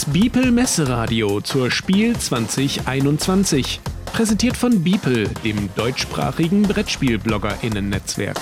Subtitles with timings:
[0.00, 3.82] Das Biepel Messeradio zur Spiel 2021.
[4.06, 8.40] Präsentiert von Biepel, dem deutschsprachigen Brettspiel-BloggerInnen-Netzwerk.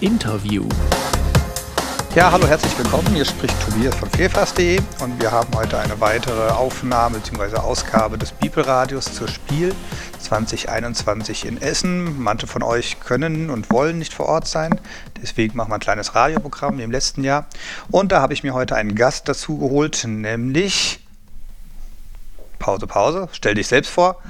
[0.00, 0.66] Interview.
[2.16, 3.14] Ja, hallo, herzlich willkommen.
[3.14, 7.58] Hier spricht Tobias von Fehlfass.de und wir haben heute eine weitere Aufnahme bzw.
[7.58, 9.74] Ausgabe des Bibelradios zur Spiel
[10.20, 12.18] 2021 in Essen.
[12.18, 14.80] Manche von euch können und wollen nicht vor Ort sein,
[15.20, 17.48] deswegen machen wir ein kleines Radioprogramm wie im letzten Jahr.
[17.90, 21.00] Und da habe ich mir heute einen Gast dazu geholt, nämlich
[22.58, 24.22] Pause, Pause, stell dich selbst vor.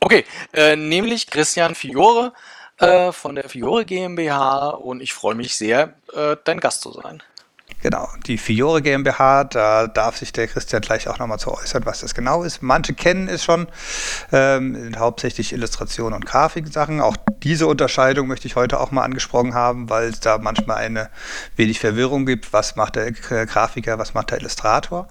[0.00, 2.32] Okay, äh, nämlich Christian Fiore
[2.78, 7.22] äh, von der Fiore GmbH und ich freue mich sehr, äh, dein Gast zu sein.
[7.86, 12.00] Genau, die Fiore GmbH, da darf sich der Christian gleich auch nochmal zu äußern, was
[12.00, 12.60] das genau ist.
[12.60, 13.68] Manche kennen es schon,
[14.32, 17.00] ähm, hauptsächlich Illustration und Grafiksachen.
[17.00, 21.10] Auch diese Unterscheidung möchte ich heute auch mal angesprochen haben, weil es da manchmal eine
[21.54, 25.06] wenig Verwirrung gibt, was macht der Grafiker, was macht der Illustrator.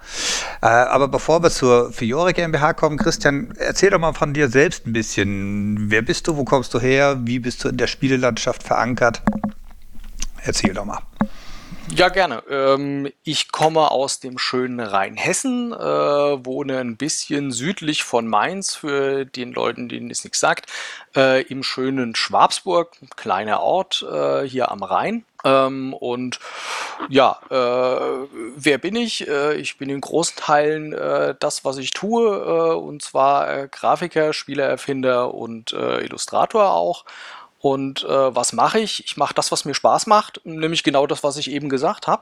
[0.62, 4.86] Äh, aber bevor wir zur Fiore GmbH kommen, Christian, erzähl doch mal von dir selbst
[4.86, 5.90] ein bisschen.
[5.90, 9.22] Wer bist du, wo kommst du her, wie bist du in der Spielelandschaft verankert?
[10.44, 11.00] Erzähl doch mal.
[11.94, 12.44] Ja, gerne.
[12.50, 19.24] Ähm, ich komme aus dem schönen Rheinhessen, äh, wohne ein bisschen südlich von Mainz, für
[19.24, 20.72] den Leuten, denen es nichts sagt,
[21.16, 25.26] äh, im schönen Schwabsburg, kleiner Ort äh, hier am Rhein.
[25.46, 26.40] Ähm, und
[27.08, 29.28] ja, äh, wer bin ich?
[29.28, 33.68] Äh, ich bin in großen Teilen äh, das, was ich tue, äh, und zwar äh,
[33.72, 37.06] Grafiker, Spielererfinder und äh, Illustrator auch.
[37.66, 39.04] Und äh, was mache ich?
[39.06, 42.22] Ich mache das, was mir Spaß macht, nämlich genau das, was ich eben gesagt habe.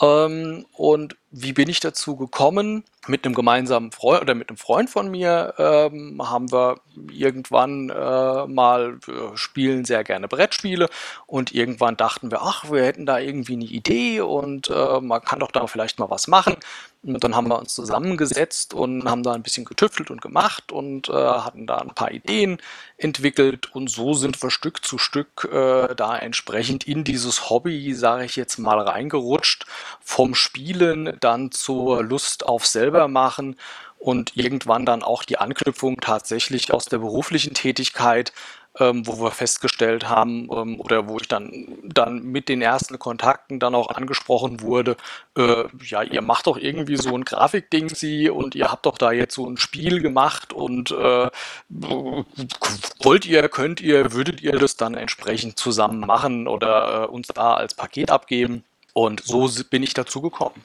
[0.00, 2.84] Ähm, und wie bin ich dazu gekommen?
[3.06, 6.80] Mit einem gemeinsamen Freund oder mit einem Freund von mir ähm, haben wir
[7.10, 10.88] irgendwann äh, mal wir spielen sehr gerne Brettspiele
[11.26, 15.38] und irgendwann dachten wir, ach, wir hätten da irgendwie eine Idee und äh, man kann
[15.38, 16.56] doch da vielleicht mal was machen.
[17.02, 21.08] Und dann haben wir uns zusammengesetzt und haben da ein bisschen getüftelt und gemacht und
[21.08, 22.58] äh, hatten da ein paar Ideen
[22.98, 28.26] entwickelt und so sind wir Stück zu Stück äh, da entsprechend in dieses Hobby, sage
[28.26, 29.64] ich jetzt mal, reingerutscht.
[30.00, 33.56] Vom Spielen dann zur Lust auf selber machen
[33.98, 38.32] und irgendwann dann auch die Anknüpfung tatsächlich aus der beruflichen Tätigkeit
[38.78, 43.58] ähm, wo wir festgestellt haben ähm, oder wo ich dann, dann mit den ersten Kontakten
[43.58, 44.96] dann auch angesprochen wurde,
[45.36, 49.10] äh, ja, ihr macht doch irgendwie so ein Grafikding sie und ihr habt doch da
[49.12, 51.30] jetzt so ein Spiel gemacht und äh,
[51.68, 57.54] wollt ihr, könnt ihr, würdet ihr das dann entsprechend zusammen machen oder äh, uns da
[57.54, 58.64] als Paket abgeben?
[58.92, 60.62] Und so bin ich dazu gekommen.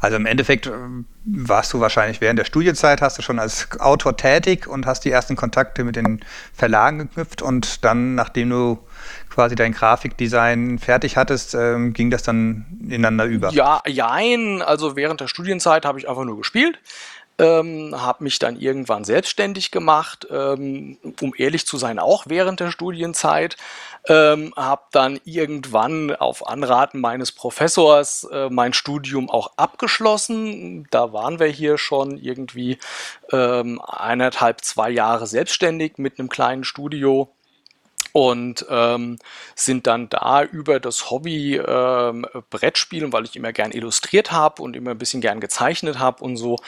[0.00, 0.72] Also im Endeffekt äh,
[1.24, 5.10] warst du wahrscheinlich während der Studienzeit, hast du schon als Autor tätig und hast die
[5.10, 8.78] ersten Kontakte mit den Verlagen geknüpft und dann, nachdem du
[9.30, 13.50] quasi dein Grafikdesign fertig hattest, ähm, ging das dann ineinander über?
[13.52, 14.60] Ja, jein.
[14.60, 16.78] Also während der Studienzeit habe ich einfach nur gespielt
[17.38, 22.70] ähm, habe mich dann irgendwann selbstständig gemacht, ähm, um ehrlich zu sein, auch während der
[22.70, 23.56] Studienzeit.
[24.08, 30.88] Ähm, habe dann irgendwann auf Anraten meines Professors äh, mein Studium auch abgeschlossen.
[30.90, 32.78] Da waren wir hier schon irgendwie
[33.30, 37.32] ähm, eineinhalb, zwei Jahre selbstständig mit einem kleinen Studio
[38.12, 39.18] und ähm,
[39.54, 44.76] sind dann da über das Hobby ähm, Brettspielen, weil ich immer gern illustriert habe und
[44.76, 46.58] immer ein bisschen gern gezeichnet habe und so,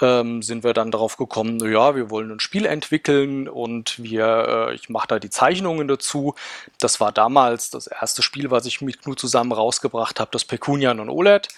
[0.00, 4.74] ähm, sind wir dann darauf gekommen, ja, wir wollen ein Spiel entwickeln und wir, äh,
[4.74, 6.34] ich mache da die Zeichnungen dazu.
[6.78, 11.00] Das war damals das erste Spiel, was ich mit Knut zusammen rausgebracht habe, das Pecunian
[11.00, 11.48] und OLED.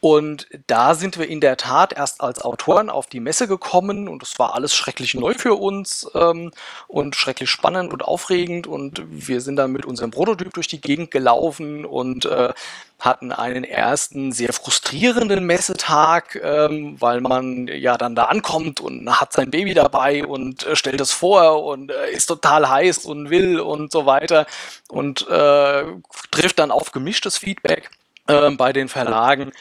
[0.00, 4.22] Und da sind wir in der Tat erst als Autoren auf die Messe gekommen und
[4.22, 6.52] es war alles schrecklich neu für uns ähm,
[6.86, 11.10] und schrecklich spannend und aufregend und wir sind dann mit unserem Prototyp durch die Gegend
[11.10, 12.52] gelaufen und äh,
[12.98, 19.32] hatten einen ersten sehr frustrierenden Messetag, ähm, weil man ja dann da ankommt und hat
[19.32, 23.60] sein Baby dabei und äh, stellt es vor und äh, ist total heiß und will
[23.60, 24.46] und so weiter
[24.88, 25.84] und äh,
[26.30, 27.90] trifft dann auf gemischtes Feedback
[28.28, 29.52] ähm, bei den Verlagen.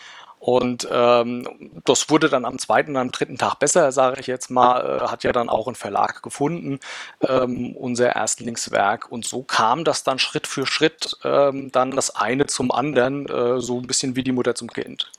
[0.46, 1.48] Und ähm,
[1.86, 5.08] das wurde dann am zweiten und am dritten Tag besser, sage ich jetzt mal, äh,
[5.08, 6.80] hat ja dann auch ein Verlag gefunden,
[7.28, 9.12] ähm, unser Erstlingswerk.
[9.12, 13.60] Und so kam das dann Schritt für Schritt, ähm, dann das eine zum anderen, äh,
[13.60, 15.12] so ein bisschen wie die Mutter zum Kind.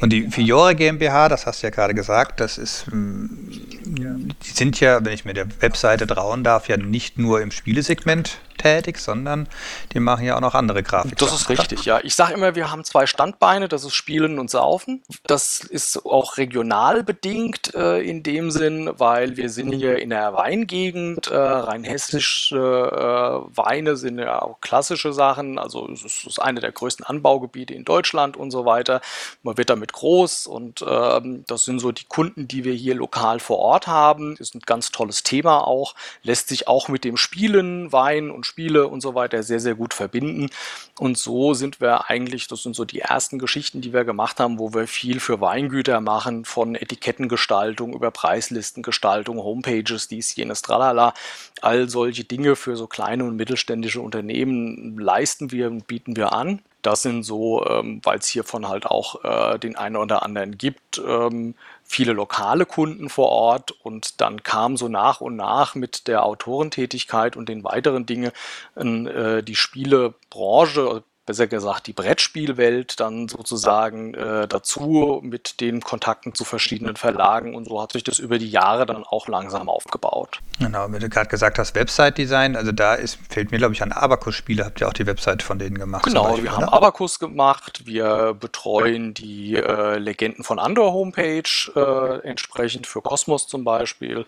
[0.00, 3.52] Und die Fiore GmbH, das hast du ja gerade gesagt, das ist, hm,
[3.84, 8.40] die sind ja, wenn ich mir der Webseite trauen darf, ja nicht nur im Spielesegment
[8.62, 9.48] tätig, sondern
[9.92, 11.18] die machen ja auch noch andere Grafik.
[11.18, 12.00] Das ist richtig, ja.
[12.02, 15.02] Ich sage immer, wir haben zwei Standbeine, das ist Spielen und Saufen.
[15.24, 20.34] Das ist auch regional bedingt äh, in dem Sinn, weil wir sind hier in der
[20.34, 26.60] Weingegend, äh, rein hessische äh, Weine sind ja auch klassische Sachen, also es ist eine
[26.60, 29.00] der größten Anbaugebiete in Deutschland und so weiter.
[29.42, 33.40] Man wird damit groß und ähm, das sind so die Kunden, die wir hier lokal
[33.40, 34.36] vor Ort haben.
[34.36, 38.86] Ist ein ganz tolles Thema auch, lässt sich auch mit dem Spielen, Wein und Spiele
[38.86, 40.50] und so weiter sehr, sehr gut verbinden.
[40.98, 44.58] Und so sind wir eigentlich, das sind so die ersten Geschichten, die wir gemacht haben,
[44.58, 51.14] wo wir viel für Weingüter machen, von Etikettengestaltung über Preislistengestaltung, Homepages, dies, jenes, tralala.
[51.62, 56.60] All solche Dinge für so kleine und mittelständische Unternehmen leisten wir und bieten wir an.
[56.82, 60.98] Das sind so, ähm, weil es hiervon halt auch äh, den einen oder anderen gibt,
[60.98, 61.54] ähm,
[61.92, 67.36] viele lokale Kunden vor Ort und dann kam so nach und nach mit der Autorentätigkeit
[67.36, 68.32] und den weiteren Dingen
[68.76, 76.44] äh, die Spielebranche, besser gesagt die Brettspielwelt dann sozusagen äh, dazu mit den Kontakten zu
[76.44, 80.40] verschiedenen Verlagen und so hat sich das über die Jahre dann auch langsam aufgebaut.
[80.58, 83.92] Genau, wenn du gerade gesagt hast, Website-Design, also da ist, fällt mir glaube ich an
[83.92, 86.04] Abacus-Spiele, habt ihr auch die Website von denen gemacht?
[86.04, 86.72] Genau, Beispiel, wir haben oder?
[86.72, 91.42] Abacus gemacht, wir betreuen die äh, Legenden von Andor Homepage
[91.76, 94.26] äh, entsprechend für Cosmos zum Beispiel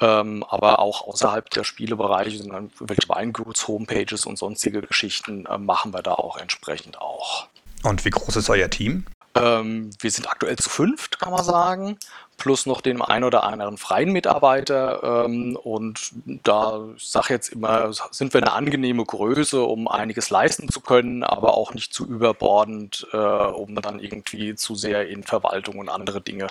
[0.00, 5.92] ähm, aber auch außerhalb der Spielebereiche, sondern welche Weinguts, Homepages und sonstige Geschichten äh, machen
[5.92, 7.46] wir da auch entsprechend auch.
[7.82, 9.06] Und wie groß ist euer Team?
[9.34, 11.98] Ähm, wir sind aktuell zu fünft, kann man sagen
[12.38, 15.24] plus noch den ein oder anderen freien Mitarbeiter.
[15.26, 16.12] Ähm, und
[16.44, 21.24] da, ich sage jetzt immer, sind wir eine angenehme Größe, um einiges leisten zu können,
[21.24, 26.20] aber auch nicht zu überbordend, äh, um dann irgendwie zu sehr in Verwaltung und andere
[26.20, 26.46] Dinge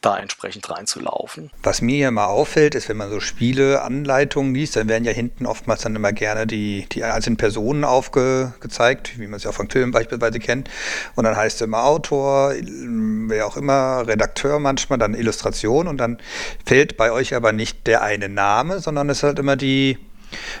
[0.00, 1.50] da entsprechend reinzulaufen.
[1.62, 5.12] Was mir ja mal auffällt, ist, wenn man so Spiele, Anleitungen liest, dann werden ja
[5.12, 9.70] hinten oftmals dann immer gerne die, die einzelnen Personen aufgezeigt, wie man sie auch von
[9.70, 10.68] Filmen beispielsweise kennt.
[11.14, 16.18] Und dann heißt es immer Autor, wer auch immer, Redakteur manchmal, dann Illustration und dann
[16.64, 19.98] fällt bei euch aber nicht der eine Name, sondern es ist halt immer die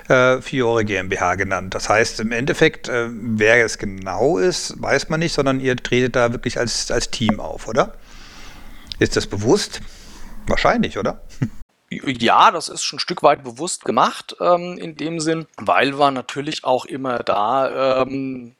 [0.08, 1.74] äh, Fiore GmbH genannt.
[1.74, 6.16] Das heißt, im Endeffekt, äh, wer es genau ist, weiß man nicht, sondern ihr tretet
[6.16, 7.94] da wirklich als, als Team auf, oder?
[8.98, 9.80] Ist das bewusst?
[10.46, 11.22] Wahrscheinlich, oder?
[11.90, 16.10] Ja, das ist schon ein Stück weit bewusst gemacht ähm, in dem Sinn, weil wir
[16.10, 18.54] natürlich auch immer da ähm,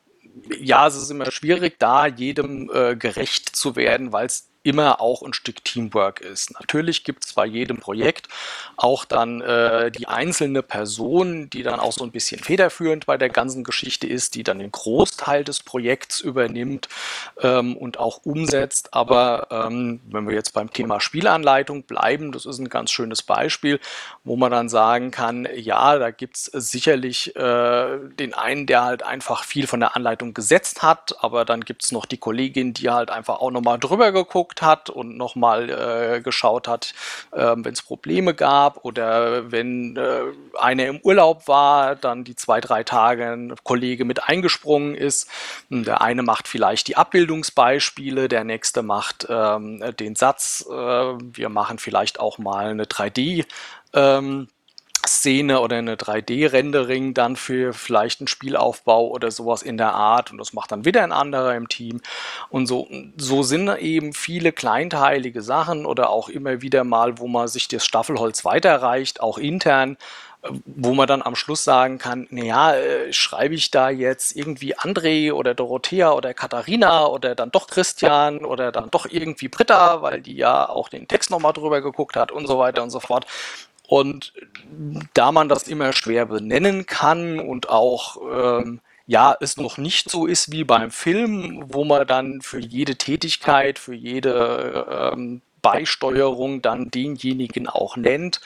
[0.61, 5.23] ja, es ist immer schwierig, da jedem äh, gerecht zu werden, weil es immer auch
[5.23, 6.53] ein Stück Teamwork ist.
[6.53, 8.29] Natürlich gibt es bei jedem Projekt
[8.77, 13.31] auch dann äh, die einzelne Person, die dann auch so ein bisschen federführend bei der
[13.31, 16.89] ganzen Geschichte ist, die dann den Großteil des Projekts übernimmt
[17.41, 18.95] ähm, und auch umsetzt.
[18.95, 23.81] Aber ähm, wenn wir jetzt beim Thema Spielanleitung bleiben, das ist ein ganz schönes Beispiel,
[24.25, 29.03] wo man dann sagen kann, ja, da gibt es sicherlich äh, den einen, der halt
[29.03, 32.91] einfach viel von der Anleitung gesetzt hat, aber dann gibt es noch die Kollegin, die
[32.91, 36.95] halt einfach auch nochmal drüber geguckt geguckt hat und nochmal äh, geschaut hat,
[37.33, 40.23] äh, wenn es Probleme gab oder wenn äh,
[40.59, 45.29] einer im Urlaub war, dann die zwei, drei Tage ein Kollege mit eingesprungen ist.
[45.69, 50.67] Der eine macht vielleicht die Abbildungsbeispiele, der nächste macht ähm, den Satz.
[50.69, 53.45] Äh, wir machen vielleicht auch mal eine 3D.
[53.95, 54.49] Ähm,
[55.07, 60.39] Szene oder eine 3D-Rendering dann für vielleicht einen Spielaufbau oder sowas in der Art und
[60.39, 62.01] das macht dann wieder ein anderer im Team
[62.51, 67.49] und so, so sind eben viele kleinteilige Sachen oder auch immer wieder mal, wo man
[67.49, 69.97] sich das Staffelholz weiterreicht, auch intern,
[70.65, 75.33] wo man dann am Schluss sagen kann, naja, äh, schreibe ich da jetzt irgendwie André
[75.33, 80.37] oder Dorothea oder Katharina oder dann doch Christian oder dann doch irgendwie Britta, weil die
[80.37, 83.27] ja auch den Text nochmal drüber geguckt hat und so weiter und so fort.
[83.89, 84.35] Und
[85.15, 90.27] da man das immer schwer benennen kann und auch ähm, ja, es noch nicht so
[90.27, 96.91] ist wie beim Film, wo man dann für jede Tätigkeit, für jede ähm, Beisteuerung dann
[96.91, 98.43] denjenigen auch nennt,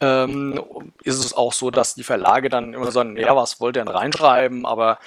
[0.00, 0.62] ähm,
[1.02, 3.92] ist es auch so, dass die Verlage dann immer sagen, ja, was wollt ihr denn
[3.92, 4.64] reinschreiben?
[4.64, 4.98] Aber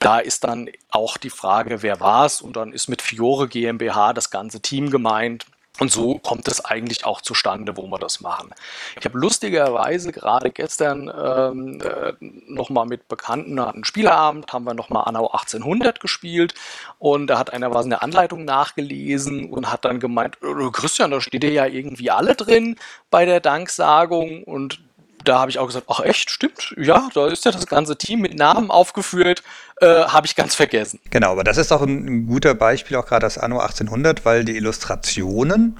[0.00, 2.42] da ist dann auch die Frage, wer war es?
[2.42, 5.46] Und dann ist mit Fiore GmbH das ganze Team gemeint.
[5.80, 8.50] Und so kommt es eigentlich auch zustande, wo wir das machen.
[8.98, 15.04] Ich habe lustigerweise gerade gestern ähm, äh, nochmal mit Bekannten einen Spieleabend, haben wir nochmal
[15.06, 16.54] Anno 1800 gespielt
[16.98, 21.12] und da hat einer was in der Anleitung nachgelesen und hat dann gemeint, äh, Christian,
[21.12, 22.76] da steht ja irgendwie alle drin
[23.10, 24.80] bei der Danksagung und
[25.24, 28.20] da habe ich auch gesagt, ach echt, stimmt, ja, da ist ja das ganze Team
[28.20, 29.42] mit Namen aufgeführt,
[29.80, 31.00] äh, habe ich ganz vergessen.
[31.10, 34.44] Genau, aber das ist auch ein, ein guter Beispiel, auch gerade das Anno 1800, weil
[34.44, 35.78] die Illustrationen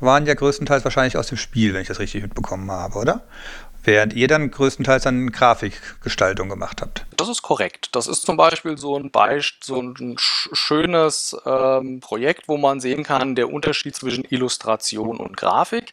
[0.00, 3.22] waren ja größtenteils wahrscheinlich aus dem Spiel, wenn ich das richtig mitbekommen habe, oder?
[3.84, 7.04] Während ihr dann größtenteils an Grafikgestaltung gemacht habt.
[7.16, 7.90] Das ist korrekt.
[7.92, 13.02] Das ist zum Beispiel so ein, Beisp so ein schönes ähm, Projekt, wo man sehen
[13.04, 15.92] kann, der Unterschied zwischen Illustration und Grafik.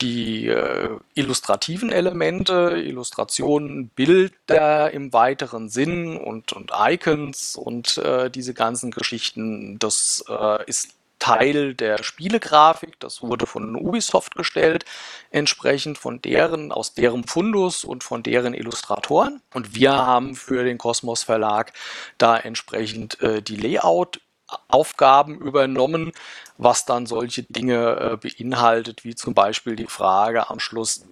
[0.00, 8.54] Die äh, illustrativen Elemente, Illustrationen, Bilder im weiteren Sinn und, und Icons und äh, diese
[8.54, 12.98] ganzen Geschichten, das äh, ist Teil der Spielegrafik.
[12.98, 14.84] Das wurde von Ubisoft gestellt,
[15.30, 19.40] entsprechend von deren, aus deren Fundus und von deren Illustratoren.
[19.54, 21.72] Und wir haben für den Kosmos Verlag
[22.18, 24.20] da entsprechend äh, die Layout
[24.66, 26.10] Aufgaben übernommen,
[26.58, 31.06] was dann solche Dinge äh, beinhaltet, wie zum Beispiel die Frage am Schluss,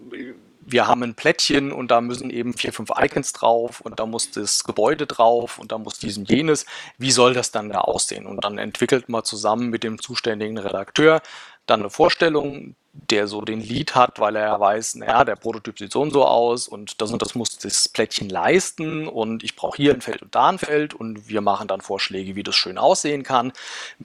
[0.71, 4.31] wir haben ein Plättchen und da müssen eben vier, fünf Icons drauf und da muss
[4.31, 6.67] das Gebäude drauf und da muss dies und jenes.
[6.99, 8.27] Wie soll das dann da aussehen?
[8.27, 11.23] Und dann entwickelt man zusammen mit dem zuständigen Redakteur
[11.67, 15.93] dann eine Vorstellung, der so den Lead hat, weil er weiß, naja, der Prototyp sieht
[15.93, 19.77] so und so aus und das und das muss das Plättchen leisten und ich brauche
[19.77, 22.79] hier ein Feld und da ein Feld und wir machen dann Vorschläge, wie das schön
[22.79, 23.53] aussehen kann,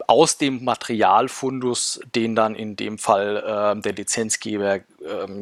[0.08, 3.38] aus dem Materialfundus, den dann in dem Fall
[3.77, 4.82] äh, der Lizenzgeber äh,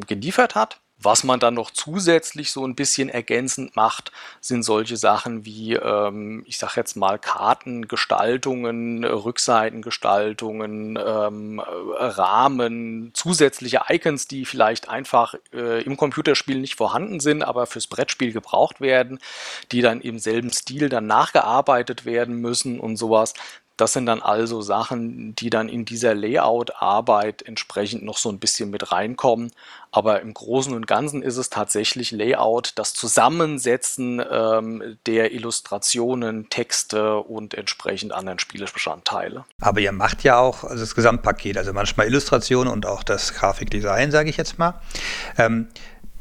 [0.06, 0.81] geliefert hat.
[1.04, 6.44] Was man dann noch zusätzlich so ein bisschen ergänzend macht, sind solche Sachen wie, ähm,
[6.46, 15.96] ich sage jetzt mal, Kartengestaltungen, Rückseitengestaltungen, ähm, Rahmen, zusätzliche Icons, die vielleicht einfach äh, im
[15.96, 19.18] Computerspiel nicht vorhanden sind, aber fürs Brettspiel gebraucht werden,
[19.72, 23.34] die dann im selben Stil dann nachgearbeitet werden müssen und sowas.
[23.76, 28.70] Das sind dann also Sachen, die dann in dieser Layout-Arbeit entsprechend noch so ein bisschen
[28.70, 29.50] mit reinkommen.
[29.90, 37.18] Aber im Großen und Ganzen ist es tatsächlich Layout, das Zusammensetzen ähm, der Illustrationen, Texte
[37.18, 39.44] und entsprechend anderen Spielebestandteile.
[39.60, 44.30] Aber ihr macht ja auch das Gesamtpaket, also manchmal Illustrationen und auch das Grafikdesign, sage
[44.30, 44.80] ich jetzt mal.
[45.36, 45.68] Ähm,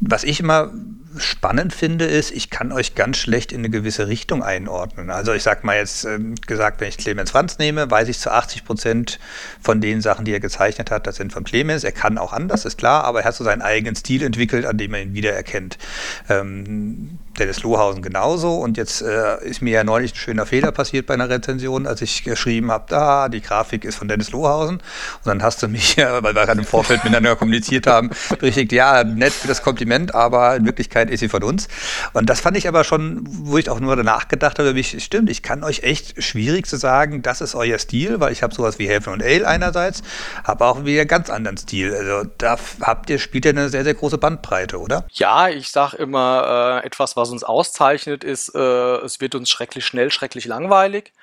[0.02, 0.72] was ich immer
[1.18, 5.10] spannend finde, ist, ich kann euch ganz schlecht in eine gewisse Richtung einordnen.
[5.10, 8.32] Also ich sage mal jetzt ähm, gesagt, wenn ich Clemens Franz nehme, weiß ich zu
[8.32, 9.20] 80 Prozent
[9.62, 11.84] von den Sachen, die er gezeichnet hat, das sind von Clemens.
[11.84, 14.78] Er kann auch anders, ist klar, aber er hat so seinen eigenen Stil entwickelt, an
[14.78, 15.78] dem er ihn wiedererkennt.
[16.30, 18.56] Ähm, Dennis Lohausen genauso.
[18.56, 22.02] Und jetzt äh, ist mir ja neulich ein schöner Fehler passiert bei einer Rezension, als
[22.04, 24.76] ich geschrieben habe, da, die Grafik ist von Dennis Lohausen.
[24.76, 29.04] Und dann hast du mich, weil wir gerade im Vorfeld miteinander kommuniziert haben, berichtigt, ja,
[29.04, 31.68] nett für das Kompliment, aber in Wirklichkeit ist sie von uns.
[32.14, 35.30] Und das fand ich aber schon, wo ich auch nur danach gedacht habe, mich, stimmt,
[35.30, 38.78] ich kann euch echt schwierig zu sagen, das ist euer Stil, weil ich habe sowas
[38.78, 40.04] wie Helfen und Ale einerseits,
[40.44, 41.96] habe auch wieder ganz anderen Stil.
[41.96, 45.06] Also da habt ihr, spielt ihr eine sehr, sehr große Bandbreite, oder?
[45.12, 49.86] Ja, ich sage immer, äh, etwas, was uns auszeichnet, ist, äh, es wird uns schrecklich
[49.86, 51.14] schnell, schrecklich langweilig.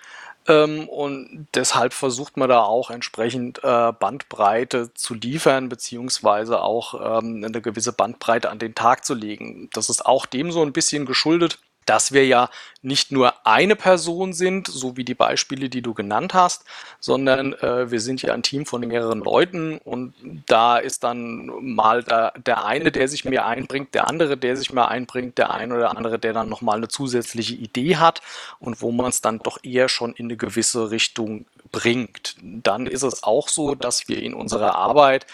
[0.48, 7.44] Ähm, und deshalb versucht man da auch entsprechend äh, Bandbreite zu liefern, beziehungsweise auch ähm,
[7.44, 9.68] eine gewisse Bandbreite an den Tag zu legen.
[9.74, 11.58] Das ist auch dem so ein bisschen geschuldet,
[11.88, 12.50] dass wir ja
[12.83, 16.64] nicht nur eine Person sind, so wie die Beispiele, die du genannt hast,
[17.00, 20.14] sondern äh, wir sind ja ein Team von mehreren Leuten und
[20.47, 24.73] da ist dann mal der, der eine, der sich mehr einbringt, der andere, der sich
[24.73, 28.21] mehr einbringt, der eine oder andere, der dann nochmal eine zusätzliche Idee hat
[28.61, 32.37] und wo man es dann doch eher schon in eine gewisse Richtung bringt.
[32.42, 35.26] Dann ist es auch so, dass wir in unserer Arbeit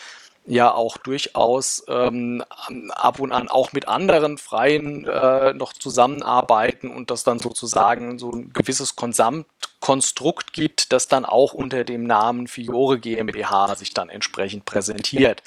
[0.47, 2.45] ja auch durchaus ähm,
[2.91, 8.31] ab und an auch mit anderen Freien äh, noch zusammenarbeiten und das dann sozusagen so
[8.31, 14.67] ein gewisses Gesamtkonstrukt gibt, das dann auch unter dem Namen Fiore GmbH sich dann entsprechend
[14.67, 15.43] präsentiert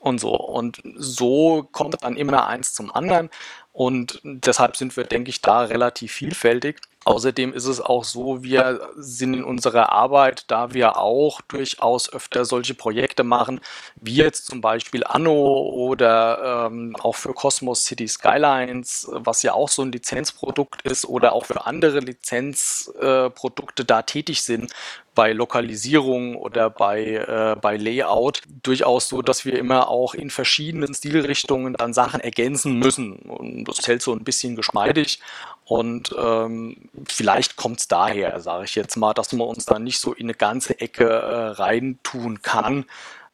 [0.00, 0.34] und so.
[0.34, 3.30] Und so kommt dann immer eins zum anderen.
[3.72, 6.76] Und deshalb sind wir, denke ich, da relativ vielfältig.
[7.04, 12.44] Außerdem ist es auch so, wir sind in unserer Arbeit, da wir auch durchaus öfter
[12.44, 13.60] solche Projekte machen,
[13.96, 19.68] wie jetzt zum Beispiel Anno oder ähm, auch für Cosmos City Skylines, was ja auch
[19.68, 24.72] so ein Lizenzprodukt ist, oder auch für andere Lizenzprodukte äh, da tätig sind,
[25.14, 30.94] bei Lokalisierung oder bei, äh, bei Layout durchaus so, dass wir immer auch in verschiedenen
[30.94, 33.16] Stilrichtungen dann Sachen ergänzen müssen.
[33.16, 35.20] Und das hält so ein bisschen geschmeidig.
[35.64, 36.76] Und ähm,
[37.06, 40.26] vielleicht kommt es daher, sage ich jetzt mal, dass man uns da nicht so in
[40.26, 42.84] eine ganze Ecke äh, reintun kann.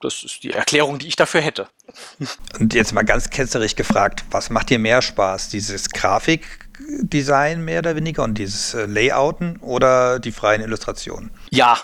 [0.01, 1.69] Das ist die Erklärung, die ich dafür hätte.
[2.61, 5.49] Und jetzt mal ganz ketzerig gefragt, was macht dir mehr Spaß?
[5.49, 11.31] Dieses Grafikdesign mehr oder weniger und dieses äh, Layouten oder die freien Illustrationen?
[11.51, 11.83] Ja,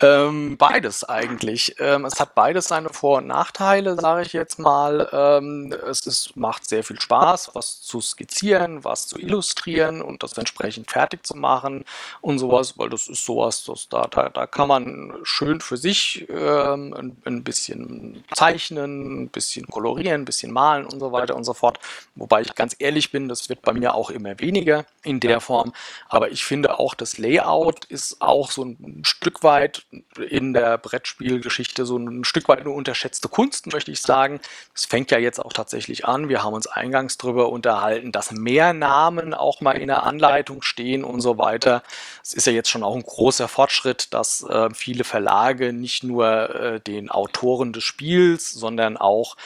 [0.00, 1.74] Ähm, beides eigentlich.
[1.80, 5.08] Ähm, es hat beides seine Vor- und Nachteile, sage ich jetzt mal.
[5.12, 10.38] Ähm, es ist, macht sehr viel Spaß, was zu skizzieren, was zu illustrieren und das
[10.38, 11.84] entsprechend fertig zu machen
[12.20, 16.28] und sowas, weil das ist sowas, das, da, da, da kann man schön für sich
[16.28, 21.42] ähm, ein, ein bisschen zeichnen, ein bisschen kolorieren, ein bisschen malen und so weiter und
[21.42, 21.80] so fort.
[22.14, 25.72] Wobei ich ganz ehrlich bin, das wird bei mir auch immer weniger in der Form.
[26.08, 29.87] Aber ich finde auch, das Layout ist auch so ein Stück weit
[30.28, 34.40] in der Brettspielgeschichte so ein Stück weit eine unterschätzte Kunst, möchte ich sagen.
[34.74, 36.28] Es fängt ja jetzt auch tatsächlich an.
[36.28, 41.04] Wir haben uns eingangs darüber unterhalten, dass mehr Namen auch mal in der Anleitung stehen
[41.04, 41.82] und so weiter.
[42.22, 46.54] Es ist ja jetzt schon auch ein großer Fortschritt, dass äh, viele Verlage nicht nur
[46.54, 49.36] äh, den Autoren des Spiels, sondern auch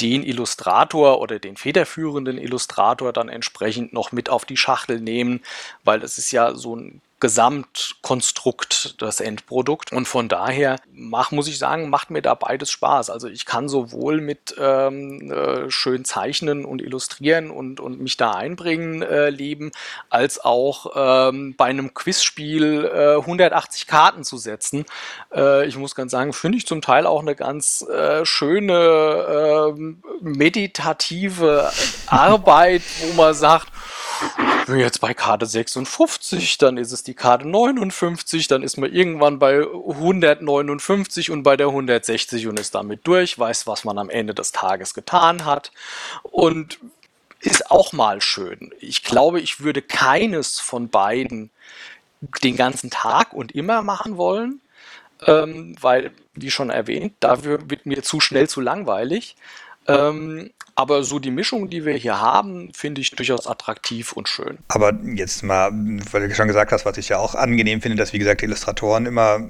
[0.00, 5.42] den Illustrator oder den federführenden Illustrator dann entsprechend noch mit auf die Schachtel nehmen,
[5.84, 9.90] weil es ist ja so ein Gesamtkonstrukt, das Endprodukt.
[9.92, 13.08] Und von daher mach, muss ich sagen, macht mir da beides Spaß.
[13.08, 18.32] Also ich kann sowohl mit ähm, äh, schön zeichnen und illustrieren und, und mich da
[18.32, 19.72] einbringen äh, leben,
[20.10, 24.84] als auch ähm, bei einem Quizspiel äh, 180 Karten zu setzen.
[25.34, 30.02] Äh, ich muss ganz sagen, finde ich zum Teil auch eine ganz äh, schöne ähm,
[30.20, 31.70] meditative
[32.08, 33.68] Arbeit, wo man sagt,
[34.66, 39.38] bin jetzt bei Karte 56, dann ist es die Karte 59, dann ist man irgendwann
[39.38, 44.34] bei 159 und bei der 160 und ist damit durch, weiß, was man am Ende
[44.34, 45.72] des Tages getan hat
[46.22, 46.78] und
[47.40, 48.72] ist auch mal schön.
[48.80, 51.50] Ich glaube, ich würde keines von beiden
[52.42, 54.60] den ganzen Tag und immer machen wollen,
[55.26, 59.36] ähm, weil, wie schon erwähnt, dafür wird mir zu schnell zu langweilig.
[59.88, 64.58] Ähm, aber so die Mischung, die wir hier haben, finde ich durchaus attraktiv und schön.
[64.68, 68.12] Aber jetzt mal, weil du schon gesagt hast, was ich ja auch angenehm finde, dass
[68.12, 69.40] wie gesagt Illustratoren immer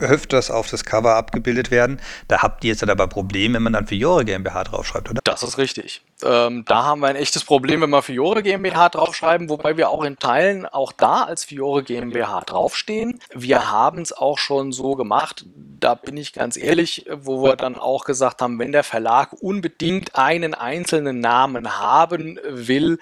[0.00, 2.00] öfters auf das Cover abgebildet werden.
[2.28, 5.20] Da habt ihr jetzt aber Probleme, wenn man dann Fiore GmbH draufschreibt, oder?
[5.24, 6.02] Das ist richtig.
[6.22, 10.04] Ähm, da haben wir ein echtes Problem, wenn wir Fiore GmbH draufschreiben, wobei wir auch
[10.04, 13.20] in Teilen auch da als Fiore GmbH draufstehen.
[13.34, 15.44] Wir haben es auch schon so gemacht,
[15.80, 20.14] da bin ich ganz ehrlich, wo wir dann auch gesagt haben, wenn der Verlag unbedingt
[20.14, 22.98] einen einzelnen Namen haben will,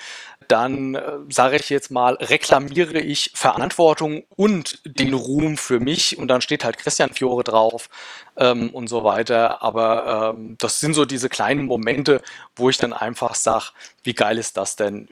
[0.53, 6.29] dann äh, sage ich jetzt mal, reklamiere ich Verantwortung und den Ruhm für mich und
[6.29, 7.89] dann steht halt Christian Fiore drauf
[8.37, 9.63] ähm, und so weiter.
[9.63, 12.21] Aber ähm, das sind so diese kleinen Momente,
[12.55, 13.71] wo ich dann einfach sage,
[14.05, 15.09] wie geil ist das denn?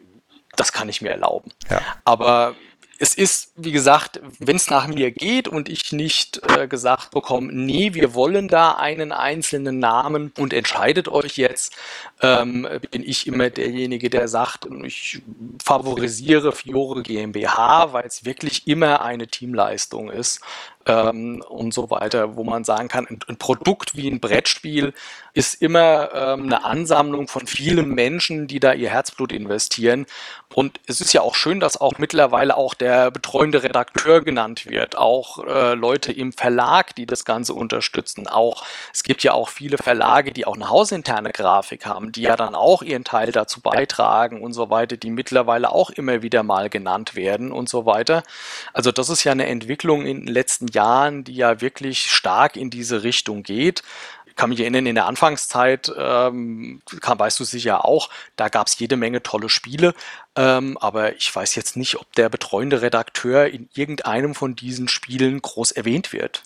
[0.57, 1.53] Das kann ich mir erlauben.
[1.71, 1.81] Ja.
[2.05, 2.55] Aber
[3.03, 7.51] es ist, wie gesagt, wenn es nach mir geht und ich nicht äh, gesagt bekomme,
[7.51, 11.75] nee, wir wollen da einen einzelnen Namen und entscheidet euch jetzt,
[12.21, 15.23] ähm, bin ich immer derjenige, der sagt, ich
[15.65, 20.43] favorisiere Fiore GmbH, weil es wirklich immer eine Teamleistung ist
[20.87, 24.95] ähm, und so weiter, wo man sagen kann, ein, ein Produkt wie ein Brettspiel
[25.33, 30.07] ist immer ähm, eine Ansammlung von vielen Menschen, die da ihr Herzblut investieren.
[30.53, 34.99] Und es ist ja auch schön, dass auch mittlerweile auch der betreuende Redakteur genannt wird,
[34.99, 38.27] auch äh, Leute im Verlag, die das Ganze unterstützen.
[38.27, 42.37] Auch es gibt ja auch viele Verlage, die auch eine hausinterne Grafik haben, die ja
[42.37, 46.69] dann auch ihren Teil dazu beitragen und so weiter, die mittlerweile auch immer wieder mal
[46.69, 48.25] genannt werden und so weiter.
[48.73, 52.71] Also das ist ja eine Entwicklung in den letzten Jahren, die ja wirklich stark in
[52.71, 53.83] diese Richtung geht.
[54.27, 58.69] Ich kann mich erinnern, in der Anfangszeit, ähm, kann, weißt du sicher auch, da gab
[58.69, 59.93] es jede Menge tolle Spiele,
[60.37, 65.43] ähm, aber ich weiß jetzt nicht, ob der betreuende Redakteur in irgendeinem von diesen Spielen
[65.43, 66.45] groß erwähnt wird.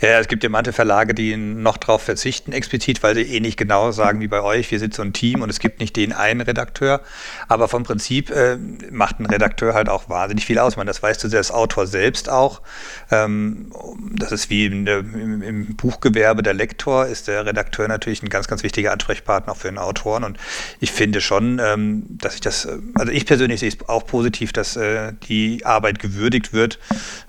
[0.00, 3.56] Ja, es gibt ja manche Verlage, die noch darauf verzichten, explizit, weil sie eh nicht
[3.56, 6.12] genau sagen wie bei euch, wir sind so ein Team und es gibt nicht den
[6.12, 7.00] einen Redakteur.
[7.48, 8.58] Aber vom Prinzip äh,
[8.92, 10.76] macht ein Redakteur halt auch wahnsinnig viel aus.
[10.76, 12.60] Man, das weißt du als Autor selbst auch.
[13.10, 13.72] Ähm,
[14.12, 18.46] das ist wie der, im, im, Buchgewerbe der Lektor, ist der Redakteur natürlich ein ganz,
[18.46, 20.22] ganz wichtiger Ansprechpartner auch für den Autoren.
[20.22, 20.38] Und
[20.78, 24.76] ich finde schon, ähm, dass ich das, also ich persönlich sehe es auch positiv, dass
[24.76, 26.78] äh, die Arbeit gewürdigt wird,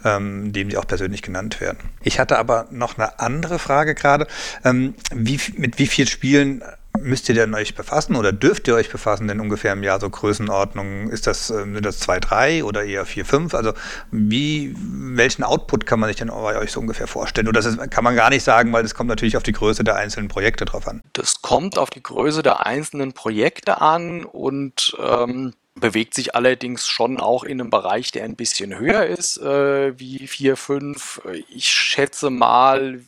[0.06, 1.80] ähm, indem sie auch persönlich genannt werden.
[2.04, 4.28] Ich hatte aber noch eine andere Frage gerade.
[4.64, 6.64] Ähm, wie, mit wie vielen Spielen
[7.02, 10.10] müsst ihr denn euch befassen oder dürft ihr euch befassen denn ungefähr im Jahr so
[10.10, 11.10] Größenordnung?
[11.10, 13.54] Ist das, ähm, sind das zwei, drei oder eher vier, fünf?
[13.54, 13.74] Also
[14.12, 17.48] wie, welchen Output kann man sich denn bei euch so ungefähr vorstellen?
[17.48, 19.96] Oder das kann man gar nicht sagen, weil das kommt natürlich auf die Größe der
[19.96, 21.02] einzelnen Projekte drauf an.
[21.14, 27.20] Das kommt auf die Größe der einzelnen Projekte an und ähm, bewegt sich allerdings schon
[27.20, 31.22] auch in einem Bereich, der ein bisschen höher ist, äh, wie 4, 5.
[31.50, 33.02] Ich schätze mal,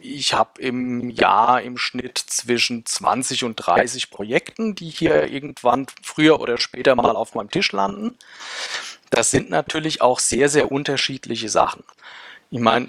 [0.00, 6.40] ich habe im Jahr im Schnitt zwischen 20 und 30 Projekten, die hier irgendwann früher
[6.40, 8.16] oder später mal auf meinem Tisch landen.
[9.10, 11.84] Das sind natürlich auch sehr, sehr unterschiedliche Sachen.
[12.50, 12.88] Ich meine,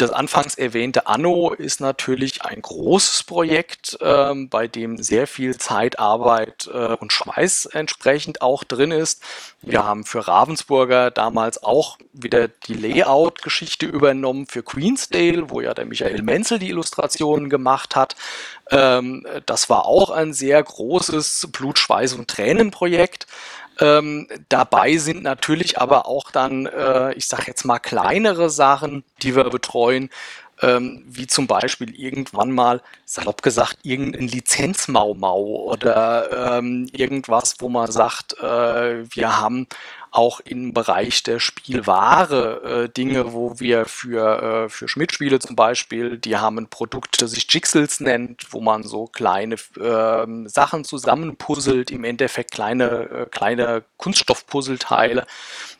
[0.00, 5.98] Das anfangs erwähnte Anno ist natürlich ein großes Projekt, ähm, bei dem sehr viel Zeit,
[5.98, 9.22] Arbeit äh, und Schweiß entsprechend auch drin ist.
[9.60, 15.84] Wir haben für Ravensburger damals auch wieder die Layout-Geschichte übernommen für Queensdale, wo ja der
[15.84, 18.16] Michael Menzel die Illustrationen gemacht hat.
[18.70, 23.26] Ähm, das war auch ein sehr großes Blut, Schweiß und Tränenprojekt.
[23.78, 29.34] Ähm, dabei sind natürlich aber auch dann, äh, ich sage jetzt mal, kleinere Sachen, die
[29.36, 30.10] wir betreuen,
[30.62, 37.90] ähm, wie zum Beispiel irgendwann mal, salopp gesagt, irgendein Lizenzmaumau oder ähm, irgendwas, wo man
[37.90, 39.66] sagt, äh, wir haben
[40.10, 46.18] auch im Bereich der Spielware äh, Dinge, wo wir für, äh, für Schmidt-Spiele zum Beispiel,
[46.18, 51.90] die haben ein Produkt, das sich Jixels nennt, wo man so kleine äh, Sachen zusammenpuzzelt,
[51.90, 55.26] im Endeffekt kleine, äh, kleine Kunststoffpuzzleteile.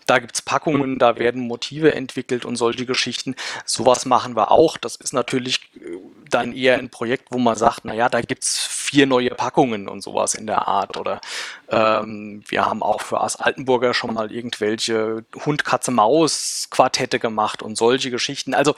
[0.07, 3.37] Da gibt es Packungen, da werden Motive entwickelt und solche Geschichten.
[3.65, 4.77] Sowas machen wir auch.
[4.77, 8.59] Das ist natürlich äh, dann eher ein Projekt, wo man sagt, naja, da gibt es
[8.91, 10.97] vier neue Packungen und sowas in der Art.
[10.97, 11.21] Oder
[11.69, 17.63] ähm, wir haben auch für As Altenburger schon mal irgendwelche Hund, Katze, Maus Quartette gemacht
[17.63, 18.53] und solche Geschichten.
[18.53, 18.75] Also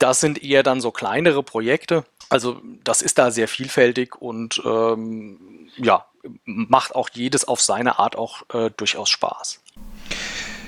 [0.00, 2.04] das sind eher dann so kleinere Projekte.
[2.28, 6.06] Also das ist da sehr vielfältig und ähm, ja,
[6.44, 9.60] macht auch jedes auf seine Art auch äh, durchaus Spaß.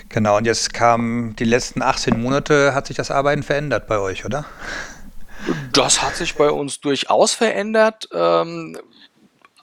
[0.09, 4.25] Genau, und jetzt kam die letzten 18 Monate, hat sich das Arbeiten verändert bei euch,
[4.25, 4.45] oder?
[5.73, 8.09] Das hat sich bei uns durchaus verändert.
[8.13, 8.79] Ähm,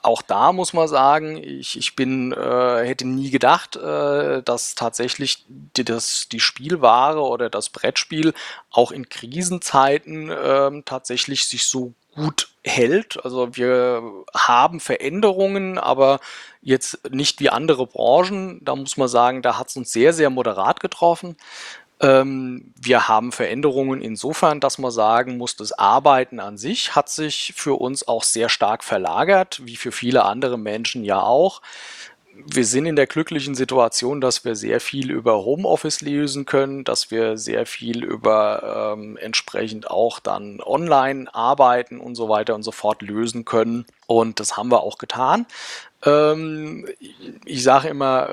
[0.02, 5.44] auch da muss man sagen, ich, ich bin, äh, hätte nie gedacht, äh, dass tatsächlich
[5.48, 8.32] die, das, die Spielware oder das Brettspiel
[8.70, 13.22] auch in Krisenzeiten äh, tatsächlich sich so gut hält.
[13.24, 14.02] Also wir
[14.34, 16.20] haben Veränderungen, aber
[16.60, 18.64] jetzt nicht wie andere Branchen.
[18.64, 21.36] Da muss man sagen, da hat es uns sehr, sehr moderat getroffen.
[22.00, 27.52] Ähm, wir haben Veränderungen insofern, dass man sagen muss, das Arbeiten an sich hat sich
[27.56, 31.60] für uns auch sehr stark verlagert, wie für viele andere Menschen ja auch.
[32.46, 37.10] Wir sind in der glücklichen Situation, dass wir sehr viel über Homeoffice lösen können, dass
[37.10, 42.72] wir sehr viel über ähm, entsprechend auch dann online arbeiten und so weiter und so
[42.72, 43.84] fort lösen können.
[44.10, 45.46] Und das haben wir auch getan.
[46.04, 46.84] Ähm,
[47.44, 48.28] ich sage immer,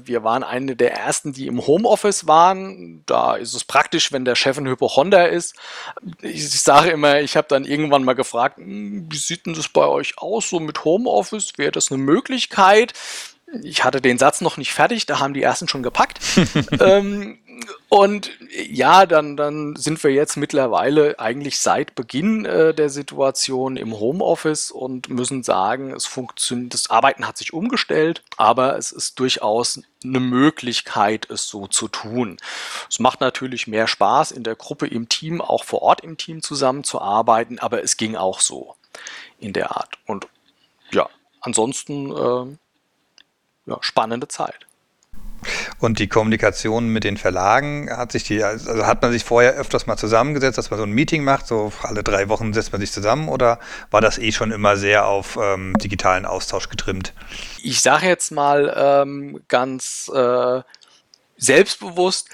[0.00, 3.04] äh, wir waren eine der ersten, die im Homeoffice waren.
[3.06, 5.54] Da ist es praktisch, wenn der Chef ein Hypochonder ist.
[6.20, 9.68] Ich, ich sage immer, ich habe dann irgendwann mal gefragt, hm, wie sieht denn das
[9.68, 11.52] bei euch aus, so mit Homeoffice?
[11.58, 12.92] Wäre das eine Möglichkeit?
[13.62, 16.18] Ich hatte den Satz noch nicht fertig, da haben die ersten schon gepackt.
[16.80, 17.38] ähm,
[17.88, 23.98] und ja, dann, dann sind wir jetzt mittlerweile eigentlich seit Beginn äh, der Situation im
[23.98, 29.82] Homeoffice und müssen sagen, es funktioniert, das Arbeiten hat sich umgestellt, aber es ist durchaus
[30.04, 32.36] eine Möglichkeit, es so zu tun.
[32.88, 36.42] Es macht natürlich mehr Spaß, in der Gruppe, im Team, auch vor Ort im Team
[36.42, 38.76] zusammenzuarbeiten, aber es ging auch so
[39.38, 39.98] in der Art.
[40.06, 40.28] Und
[40.92, 41.08] ja,
[41.40, 42.56] ansonsten äh,
[43.66, 44.66] ja, spannende Zeit.
[45.80, 49.86] Und die Kommunikation mit den Verlagen hat sich die, also hat man sich vorher öfters
[49.86, 52.92] mal zusammengesetzt, dass man so ein Meeting macht, so alle drei Wochen setzt man sich
[52.92, 53.58] zusammen oder
[53.90, 57.14] war das eh schon immer sehr auf ähm, digitalen Austausch getrimmt?
[57.62, 60.60] Ich sage jetzt mal ähm, ganz äh,
[61.38, 62.28] selbstbewusst,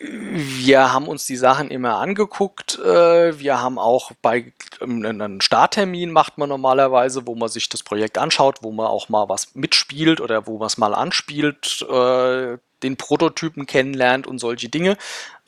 [0.00, 2.78] wir haben uns die Sachen immer angeguckt.
[2.78, 7.82] Äh, wir haben auch bei ähm, einem Starttermin macht man normalerweise, wo man sich das
[7.82, 12.58] Projekt anschaut, wo man auch mal was mitspielt oder wo man es mal anspielt, äh,
[12.82, 14.96] den Prototypen kennenlernt und solche Dinge.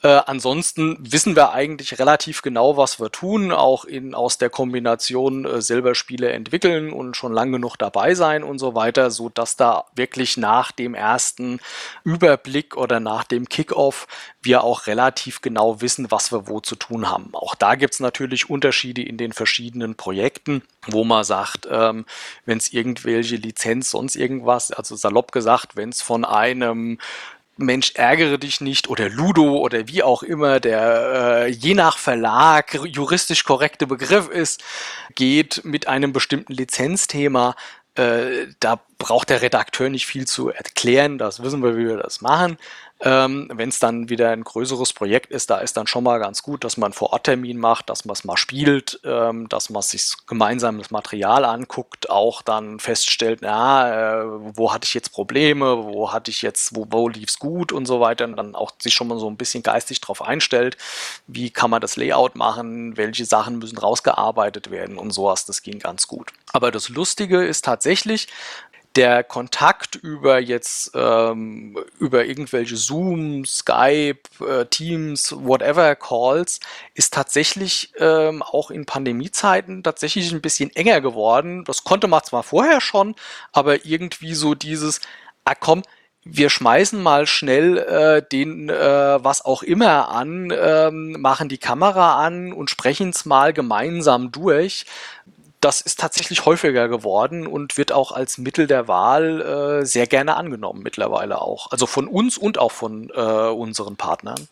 [0.03, 5.45] Äh, ansonsten wissen wir eigentlich relativ genau, was wir tun, auch in, aus der Kombination
[5.45, 9.55] äh, selber Spiele entwickeln und schon lang genug dabei sein und so weiter, so dass
[9.55, 11.59] da wirklich nach dem ersten
[12.03, 14.07] Überblick oder nach dem Kickoff
[14.41, 17.29] wir auch relativ genau wissen, was wir wo zu tun haben.
[17.33, 22.05] Auch da gibt es natürlich Unterschiede in den verschiedenen Projekten, wo man sagt, ähm,
[22.45, 26.99] wenn es irgendwelche Lizenz, sonst irgendwas, also salopp gesagt, wenn es von einem
[27.57, 32.73] Mensch, ärgere dich nicht oder Ludo oder wie auch immer der äh, je nach Verlag
[32.85, 34.63] juristisch korrekte Begriff ist,
[35.15, 37.55] geht mit einem bestimmten Lizenzthema.
[37.95, 42.19] Äh, da braucht der Redakteur nicht viel zu erklären, das wissen wir, wie wir das
[42.21, 42.57] machen.
[43.07, 46.41] Ähm, Wenn es dann wieder ein größeres Projekt ist, da ist dann schon mal ganz
[46.41, 49.83] gut, dass man vor Ort Termin macht, dass man es mal spielt, ähm, dass man
[49.83, 54.25] sich gemeinsames Material anguckt, auch dann feststellt, na, äh,
[54.57, 57.85] wo hatte ich jetzt Probleme, wo hatte ich jetzt, wo, wo lief es gut und
[57.85, 60.75] so weiter und dann auch sich schon mal so ein bisschen geistig darauf einstellt,
[61.27, 65.77] wie kann man das Layout machen, welche Sachen müssen rausgearbeitet werden und sowas, das ging
[65.77, 66.31] ganz gut.
[66.53, 68.29] Aber das Lustige ist tatsächlich,
[68.95, 76.59] der Kontakt über jetzt ähm, über irgendwelche Zoom, Skype, äh, Teams, whatever Calls
[76.93, 81.65] ist tatsächlich ähm, auch in Pandemiezeiten tatsächlich ein bisschen enger geworden.
[81.65, 83.15] Das konnte man zwar vorher schon,
[83.51, 85.01] aber irgendwie so dieses,
[85.43, 85.83] ah komm,
[86.25, 92.25] wir schmeißen mal schnell äh, den äh, was auch immer an, ähm, machen die Kamera
[92.25, 94.85] an und sprechen es mal gemeinsam durch.
[95.65, 99.41] Das ist tatsächlich häufiger geworden und wird auch als Mittel der Wahl
[99.81, 101.71] äh, sehr gerne angenommen mittlerweile auch.
[101.71, 104.47] Also von uns und auch von äh, unseren Partnern.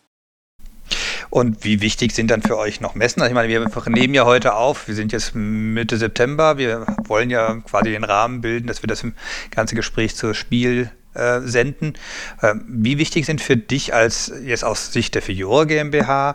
[1.30, 3.22] Und wie wichtig sind dann für euch noch Messen?
[3.22, 7.30] Also ich meine, wir nehmen ja heute auf, wir sind jetzt Mitte September, wir wollen
[7.30, 9.06] ja quasi den Rahmen bilden, dass wir das
[9.52, 11.94] ganze Gespräch zur Spiel äh, senden.
[12.42, 16.34] Ähm, wie wichtig sind für dich als jetzt aus Sicht der Fiore GmbH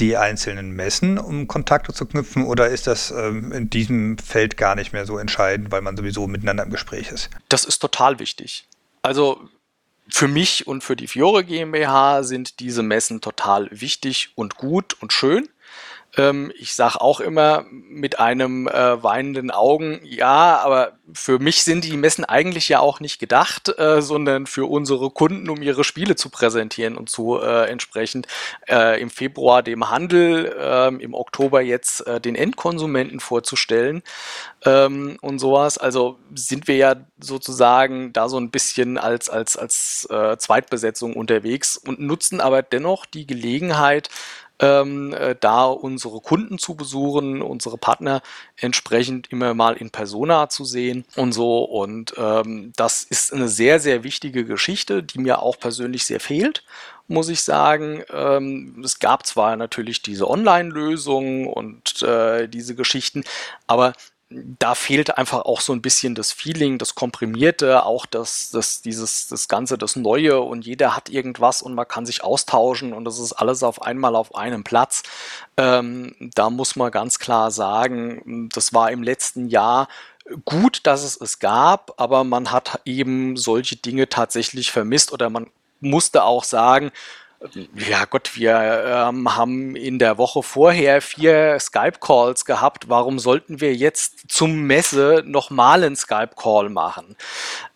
[0.00, 4.74] die einzelnen Messen, um Kontakte zu knüpfen, oder ist das ähm, in diesem Feld gar
[4.74, 7.30] nicht mehr so entscheidend, weil man sowieso miteinander im Gespräch ist?
[7.48, 8.66] Das ist total wichtig.
[9.02, 9.48] Also
[10.08, 15.12] für mich und für die Fiore GmbH sind diese Messen total wichtig und gut und
[15.12, 15.48] schön.
[16.20, 21.84] Ähm, ich sage auch immer mit einem äh, weinenden Augen, ja, aber für mich sind
[21.84, 26.16] die Messen eigentlich ja auch nicht gedacht, äh, sondern für unsere Kunden, um ihre Spiele
[26.16, 28.26] zu präsentieren und zu äh, entsprechend
[28.68, 34.02] äh, im Februar dem Handel, ähm, im Oktober jetzt äh, den Endkonsumenten vorzustellen
[34.64, 35.78] ähm, und sowas.
[35.78, 41.76] Also sind wir ja sozusagen da so ein bisschen als, als, als äh, Zweitbesetzung unterwegs
[41.76, 44.10] und nutzen aber dennoch die Gelegenheit,
[44.60, 48.22] ähm, äh, da unsere Kunden zu besuchen, unsere Partner
[48.56, 51.64] entsprechend immer mal in Persona zu sehen und so.
[51.64, 56.62] Und ähm, das ist eine sehr, sehr wichtige Geschichte, die mir auch persönlich sehr fehlt
[57.10, 58.04] muss ich sagen.
[58.12, 63.24] Ähm, es gab zwar natürlich diese Online-Lösungen und äh, diese Geschichten,
[63.66, 63.94] aber
[64.30, 69.26] da fehlt einfach auch so ein bisschen das Feeling, das Komprimierte, auch das, das, dieses,
[69.26, 73.18] das Ganze, das Neue und jeder hat irgendwas und man kann sich austauschen und das
[73.18, 75.02] ist alles auf einmal auf einem Platz.
[75.56, 79.88] Ähm, da muss man ganz klar sagen, das war im letzten Jahr
[80.44, 85.50] gut, dass es es gab, aber man hat eben solche Dinge tatsächlich vermisst oder man
[85.80, 86.92] musste auch sagen,
[87.74, 92.88] ja Gott, wir ähm, haben in der Woche vorher vier Skype-Calls gehabt.
[92.90, 97.16] Warum sollten wir jetzt zum Messe nochmal einen Skype-Call machen?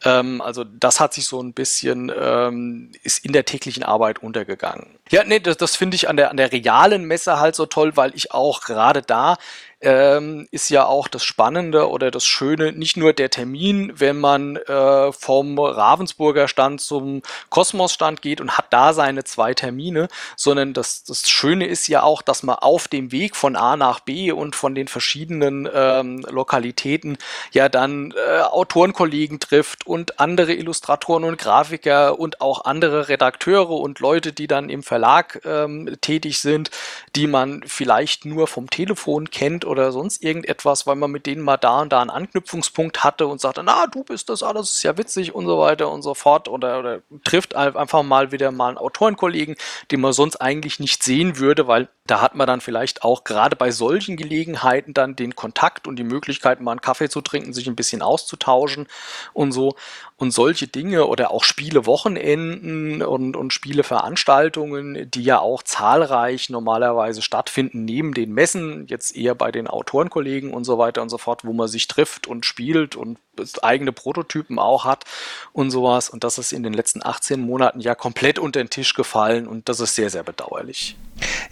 [0.05, 4.99] Ähm, also das hat sich so ein bisschen, ähm, ist in der täglichen Arbeit untergegangen.
[5.11, 7.97] Ja, nee, das, das finde ich an der, an der realen Messe halt so toll,
[7.97, 9.37] weil ich auch gerade da
[9.85, 14.57] ähm, ist ja auch das Spannende oder das Schöne, nicht nur der Termin, wenn man
[14.57, 21.05] äh, vom Ravensburger Stand zum Kosmos-Stand geht und hat da seine zwei Termine, sondern das,
[21.05, 24.57] das Schöne ist ja auch, dass man auf dem Weg von A nach B und
[24.57, 27.19] von den verschiedenen ähm, Lokalitäten
[27.53, 34.01] ja dann äh, Autorenkollegen trifft und andere Illustratoren und Grafiker und auch andere Redakteure und
[34.01, 36.71] Leute, die dann im Verlag ähm, tätig sind,
[37.15, 41.57] die man vielleicht nur vom Telefon kennt oder sonst irgendetwas, weil man mit denen mal
[41.57, 44.97] da und da einen Anknüpfungspunkt hatte und sagte, na, du bist das alles, ist ja
[44.97, 48.79] witzig und so weiter und so fort oder, oder trifft einfach mal wieder mal einen
[48.79, 49.57] Autorenkollegen,
[49.91, 53.57] den man sonst eigentlich nicht sehen würde, weil da hat man dann vielleicht auch gerade
[53.57, 57.67] bei solchen Gelegenheiten dann den Kontakt und die Möglichkeit, mal einen Kaffee zu trinken, sich
[57.67, 58.87] ein bisschen auszutauschen
[59.33, 59.75] und so.
[60.19, 67.87] Und solche Dinge oder auch Spielewochenenden und, und Spieleveranstaltungen, die ja auch zahlreich normalerweise stattfinden,
[67.87, 71.55] neben den Messen, jetzt eher bei den Autorenkollegen und so weiter und so fort, wo
[71.55, 73.19] man sich trifft und spielt und
[73.63, 75.05] eigene Prototypen auch hat
[75.53, 76.09] und sowas.
[76.09, 79.69] Und das ist in den letzten 18 Monaten ja komplett unter den Tisch gefallen und
[79.69, 80.97] das ist sehr, sehr bedauerlich.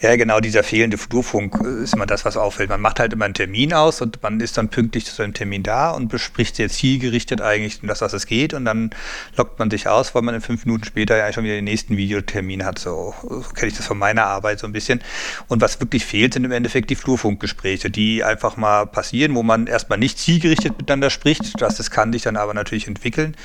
[0.01, 2.69] Ja, genau, dieser fehlende Flurfunk ist immer das, was auffällt.
[2.69, 5.63] Man macht halt immer einen Termin aus und man ist dann pünktlich zu seinem Termin
[5.63, 8.91] da und bespricht sehr zielgerichtet eigentlich das, was es geht und dann
[9.37, 11.97] lockt man sich aus, weil man in fünf Minuten später ja schon wieder den nächsten
[11.97, 12.81] Videotermin hat.
[12.81, 15.01] So, so kenne ich das von meiner Arbeit so ein bisschen.
[15.47, 19.69] Und was wirklich fehlt, sind im Endeffekt die Flurfunkgespräche, die einfach mal passieren, wo man
[19.69, 21.61] erstmal nicht zielgerichtet miteinander spricht.
[21.73, 23.37] Das, das kann sich dann aber natürlich entwickeln.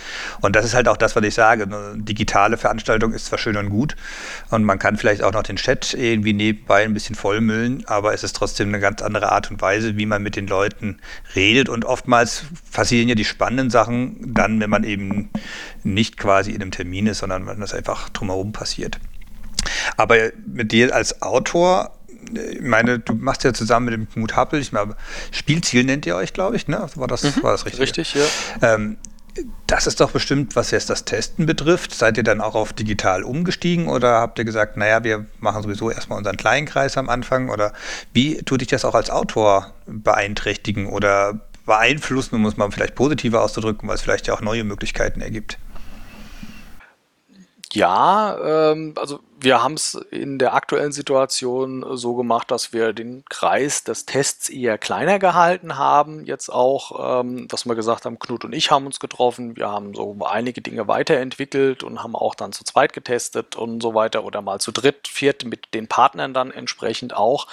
[0.42, 1.64] Und das ist halt auch das, was ich sage.
[1.64, 3.96] Eine digitale Veranstaltung ist zwar schön und gut
[4.50, 8.24] und man kann vielleicht auch noch den Chat irgendwie nebenbei ein bisschen vollmüllen, aber es
[8.24, 11.00] ist trotzdem eine ganz andere Art und Weise, wie man mit den Leuten
[11.36, 11.70] redet.
[11.70, 15.30] Und oftmals passieren ja die spannenden Sachen dann, wenn man eben
[15.84, 19.00] nicht quasi in einem Termin ist, sondern wenn das einfach drumherum passiert.
[19.96, 21.97] Aber mit dir als Autor
[22.34, 24.96] ich meine, du machst ja zusammen mit dem Knut Happel, ich meine,
[25.32, 26.88] Spielziel nennt ihr euch, glaube ich, ne?
[26.96, 27.82] War das, mhm, war das richtig?
[27.82, 28.74] Richtig, ja.
[28.74, 28.98] Ähm,
[29.68, 31.94] das ist doch bestimmt, was jetzt das Testen betrifft.
[31.94, 35.92] Seid ihr dann auch auf digital umgestiegen oder habt ihr gesagt, naja, wir machen sowieso
[35.92, 37.50] erstmal unseren kleinen Kreis am Anfang?
[37.50, 37.74] Oder
[38.14, 40.88] wie tut dich das auch als Autor beeinträchtigen?
[40.88, 45.22] Oder beeinflussen, um es mal vielleicht positiver auszudrücken, weil es vielleicht ja auch neue Möglichkeiten
[45.22, 45.60] ergibt.
[47.78, 53.24] Ja, ähm, also wir haben es in der aktuellen Situation so gemacht, dass wir den
[53.30, 56.26] Kreis des Tests eher kleiner gehalten haben.
[56.26, 59.58] Jetzt auch, ähm, dass wir gesagt haben, Knut und ich haben uns getroffen.
[59.58, 63.94] Wir haben so einige Dinge weiterentwickelt und haben auch dann zu zweit getestet und so
[63.94, 67.46] weiter oder mal zu dritt, viert mit den Partnern dann entsprechend auch.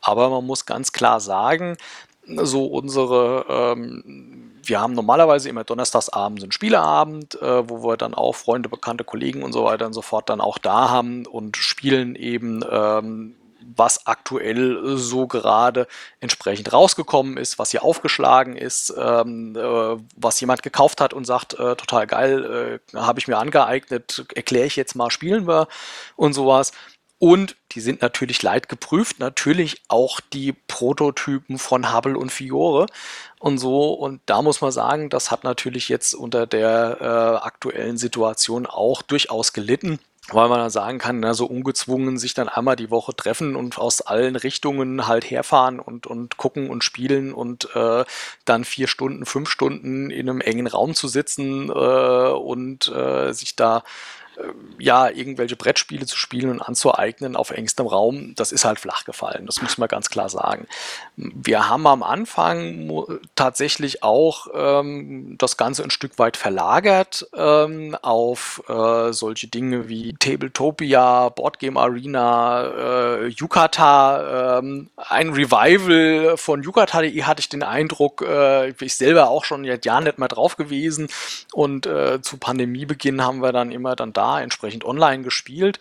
[0.00, 1.76] Aber man muss ganz klar sagen,
[2.26, 8.14] so unsere ähm, wir haben normalerweise immer donnerstags abends einen Spieleabend, äh, wo wir dann
[8.14, 11.56] auch Freunde, bekannte Kollegen und so weiter und so fort dann auch da haben und
[11.56, 13.36] spielen eben ähm,
[13.76, 15.86] was aktuell so gerade
[16.18, 21.54] entsprechend rausgekommen ist, was hier aufgeschlagen ist, ähm, äh, was jemand gekauft hat und sagt,
[21.54, 25.68] äh, total geil, äh, habe ich mir angeeignet, erkläre ich jetzt mal, spielen wir
[26.16, 26.72] und sowas.
[27.18, 32.86] Und die sind natürlich leidgeprüft, natürlich auch die Prototypen von Hubble und Fiore
[33.40, 33.92] und so.
[33.92, 39.02] Und da muss man sagen, das hat natürlich jetzt unter der äh, aktuellen Situation auch
[39.02, 39.98] durchaus gelitten
[40.32, 43.78] weil man dann sagen kann, na, so ungezwungen sich dann einmal die Woche treffen und
[43.78, 48.04] aus allen Richtungen halt herfahren und, und gucken und spielen und äh,
[48.44, 53.56] dann vier Stunden, fünf Stunden in einem engen Raum zu sitzen äh, und äh, sich
[53.56, 53.82] da
[54.78, 59.46] ja, irgendwelche Brettspiele zu spielen und anzueignen auf engstem Raum, das ist halt flach gefallen.
[59.46, 60.66] Das muss man ganz klar sagen.
[61.16, 62.90] Wir haben am Anfang
[63.34, 70.14] tatsächlich auch ähm, das Ganze ein Stück weit verlagert ähm, auf äh, solche Dinge wie
[70.14, 74.58] Tabletopia, Boardgame Arena, äh, Yukata.
[74.58, 79.84] Ähm, ein Revival von Yukata.de hatte ich den Eindruck, äh, ich selber auch schon seit
[79.84, 81.08] Jahren nicht mehr drauf gewesen.
[81.52, 85.78] Und äh, zu Pandemiebeginn haben wir dann immer dann da entsprechend online gespielt.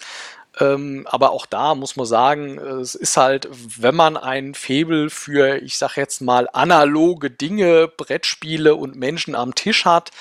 [0.59, 5.57] Ähm, aber auch da muss man sagen, es ist halt, wenn man ein Febel für,
[5.57, 10.11] ich sag jetzt mal, analoge Dinge, Brettspiele und Menschen am Tisch hat,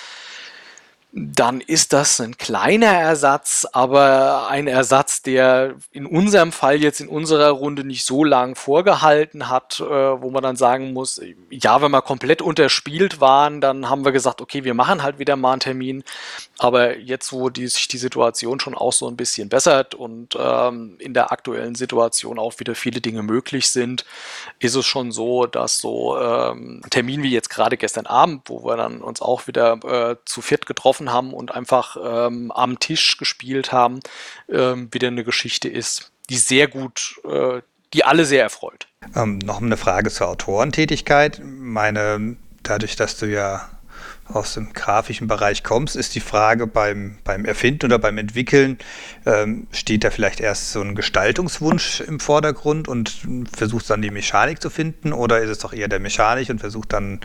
[1.10, 7.08] dann ist das ein kleiner Ersatz, aber ein Ersatz, der in unserem Fall jetzt in
[7.08, 11.18] unserer Runde nicht so lang vorgehalten hat, äh, wo man dann sagen muss,
[11.48, 15.36] ja, wenn wir komplett unterspielt waren, dann haben wir gesagt, okay, wir machen halt wieder
[15.36, 16.04] mal einen Termin.
[16.58, 20.96] Aber jetzt, wo die, sich die Situation schon auch so ein bisschen bessert und ähm,
[20.98, 24.04] in der aktuellen Situation auch wieder viele Dinge möglich sind,
[24.58, 28.76] ist es schon so, dass so ähm, Termin wie jetzt gerade gestern Abend, wo wir
[28.76, 33.16] dann uns auch wieder äh, zu viert getroffen getroffen haben und einfach ähm, am Tisch
[33.16, 34.00] gespielt haben,
[34.48, 37.60] ähm, wieder eine Geschichte ist, die sehr gut, äh,
[37.94, 38.88] die alle sehr erfreut.
[39.14, 41.40] Ähm, noch eine Frage zur Autorentätigkeit.
[41.42, 43.68] Meine, dadurch, dass du ja
[44.32, 48.78] aus dem grafischen Bereich kommst, ist die Frage beim, beim Erfinden oder beim Entwickeln,
[49.26, 53.16] ähm, steht da vielleicht erst so ein Gestaltungswunsch im Vordergrund und
[53.52, 56.92] versuchst dann die Mechanik zu finden oder ist es doch eher der Mechanik und versucht
[56.92, 57.20] dann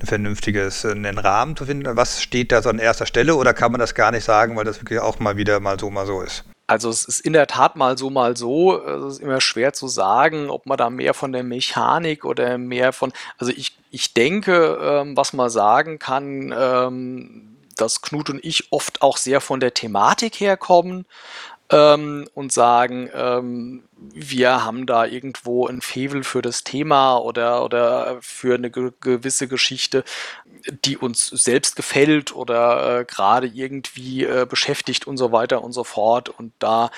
[0.00, 1.96] ein vernünftiges äh, einen Rahmen zu finden?
[1.96, 4.64] Was steht da so an erster Stelle oder kann man das gar nicht sagen, weil
[4.64, 6.44] das wirklich auch mal wieder mal so, mal so ist?
[6.66, 8.80] Also es ist in der Tat mal so, mal so.
[8.82, 12.92] Es ist immer schwer zu sagen, ob man da mehr von der Mechanik oder mehr
[12.92, 13.12] von.
[13.38, 19.02] Also ich, ich denke, ähm, was man sagen kann, ähm, dass Knut und ich oft
[19.02, 21.06] auch sehr von der Thematik herkommen
[21.70, 28.18] ähm, und sagen, ähm, wir haben da irgendwo ein Fevel für das Thema oder, oder
[28.20, 30.04] für eine ge gewisse Geschichte,
[30.84, 35.84] die uns selbst gefällt oder äh, gerade irgendwie äh, beschäftigt und so weiter und so
[35.84, 36.28] fort.
[36.28, 36.90] Und da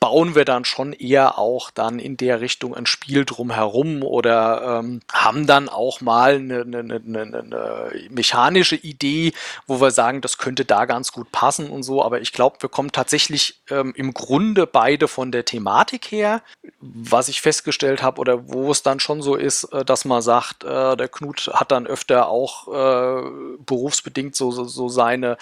[0.00, 5.02] bauen wir dann schon eher auch dann in der Richtung ein Spiel drumherum oder ähm,
[5.12, 9.34] haben dann auch mal eine, eine, eine, eine, mechanische Idee,
[9.66, 12.02] wo wir sagen, das könnte da ganz gut passen und so.
[12.02, 16.42] Aber ich glaube, wir kommen tatsächlich ähm, im Grunde beide von der Thematik her.
[16.80, 20.64] Was ich festgestellt habe oder wo es dann schon so ist, äh, dass man sagt,
[20.64, 25.36] äh, der Knut hat dann öfter auch äh, berufsbedingt so, so, so seine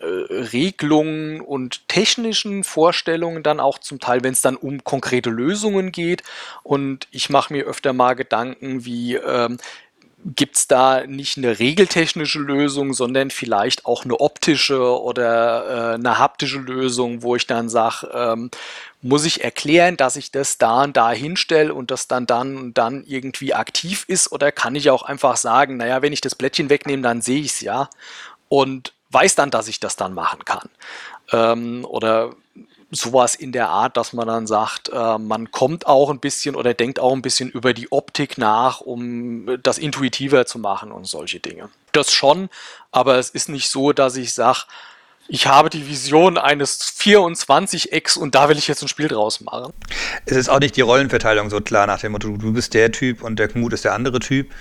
[0.00, 6.22] Regelungen und technischen Vorstellungen dann auch zum Teil, wenn es dann um konkrete Lösungen geht.
[6.62, 9.58] Und ich mache mir öfter mal Gedanken wie, ähm,
[10.24, 16.18] gibt es da nicht eine regeltechnische Lösung, sondern vielleicht auch eine optische oder äh, eine
[16.18, 18.50] haptische Lösung, wo ich dann sage, ähm,
[19.02, 22.78] muss ich erklären, dass ich das da und da hinstelle und das dann dann und
[22.78, 26.70] dann irgendwie aktiv ist oder kann ich auch einfach sagen, naja, wenn ich das Blättchen
[26.70, 27.90] wegnehme, dann sehe ich es ja.
[28.48, 30.68] Und weiß dann, dass ich das dann machen kann.
[31.32, 32.34] Ähm, oder
[32.90, 36.74] sowas in der Art, dass man dann sagt, äh, man kommt auch ein bisschen oder
[36.74, 41.40] denkt auch ein bisschen über die Optik nach, um das intuitiver zu machen und solche
[41.40, 41.68] Dinge.
[41.92, 42.48] Das schon,
[42.92, 44.60] aber es ist nicht so, dass ich sage,
[45.26, 49.72] ich habe die Vision eines 24-Ex und da will ich jetzt ein Spiel draus machen.
[50.26, 53.22] Es ist auch nicht die Rollenverteilung so klar nach dem Motto, du bist der Typ
[53.22, 54.52] und der Knut ist der andere Typ,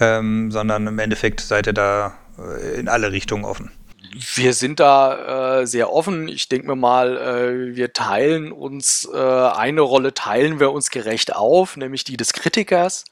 [0.00, 3.70] ähm, sondern im Endeffekt seid ihr da äh, in alle Richtungen offen.
[4.14, 6.28] Wir sind da äh, sehr offen.
[6.28, 11.34] Ich denke mir mal, äh, wir teilen uns, äh, eine Rolle teilen wir uns gerecht
[11.36, 13.04] auf, nämlich die des Kritikers,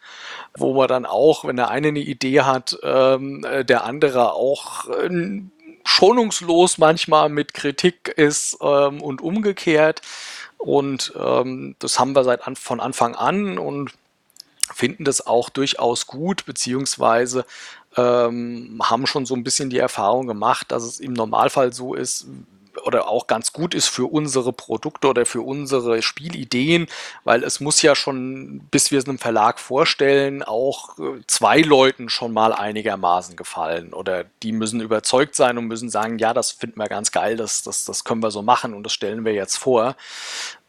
[0.57, 4.89] wo man dann auch, wenn der eine eine Idee hat, ähm, äh, der andere auch
[4.89, 5.43] äh,
[5.85, 10.01] schonungslos manchmal mit Kritik ist ähm, und umgekehrt.
[10.59, 13.93] Und ähm, das haben wir seit an, von Anfang an und
[14.75, 17.45] finden das auch durchaus gut, beziehungsweise
[17.97, 22.27] ähm, haben schon so ein bisschen die Erfahrung gemacht, dass es im Normalfall so ist,
[22.85, 26.87] oder auch ganz gut ist für unsere Produkte oder für unsere Spielideen,
[27.25, 32.09] weil es muss ja schon, bis wir es einem Verlag vorstellen, auch äh, zwei Leuten
[32.09, 33.93] schon mal einigermaßen gefallen.
[33.93, 37.63] Oder die müssen überzeugt sein und müssen sagen, ja, das finden wir ganz geil, das,
[37.63, 39.97] das, das können wir so machen und das stellen wir jetzt vor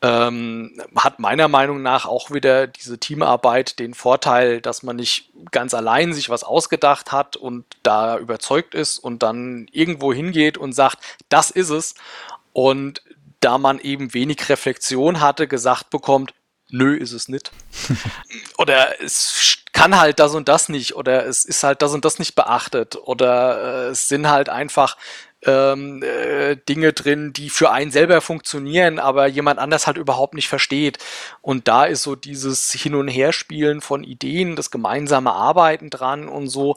[0.01, 5.73] ähm, hat meiner Meinung nach auch wieder diese Teamarbeit den Vorteil, dass man nicht ganz
[5.73, 10.99] allein sich was ausgedacht hat und da überzeugt ist und dann irgendwo hingeht und sagt,
[11.29, 11.95] das ist es.
[12.53, 13.01] Und
[13.39, 16.33] da man eben wenig Reflexion hatte, gesagt bekommt,
[16.69, 17.51] nö, ist es nicht.
[18.57, 22.17] oder es kann halt das und das nicht oder es ist halt das und das
[22.17, 24.97] nicht beachtet oder äh, es sind halt einfach
[25.45, 30.47] ähm, äh, Dinge drin, die für einen selber funktionieren, aber jemand anders halt überhaupt nicht
[30.47, 30.97] versteht.
[31.41, 36.47] Und da ist so dieses Hin- und Herspielen von Ideen, das gemeinsame Arbeiten dran und
[36.47, 36.75] so,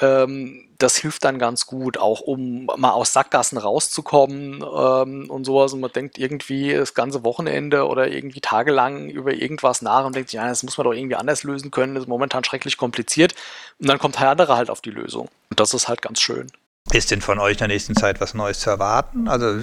[0.00, 5.72] ähm, das hilft dann ganz gut, auch um mal aus Sackgassen rauszukommen ähm, und sowas.
[5.72, 10.30] Und man denkt irgendwie das ganze Wochenende oder irgendwie tagelang über irgendwas nach und denkt
[10.30, 13.34] sich, ja, das muss man doch irgendwie anders lösen können, das ist momentan schrecklich kompliziert.
[13.78, 15.28] Und dann kommt der andere halt auf die Lösung.
[15.50, 16.48] Und das ist halt ganz schön.
[16.92, 19.26] Ist denn von euch in der nächsten Zeit was Neues zu erwarten?
[19.26, 19.62] Also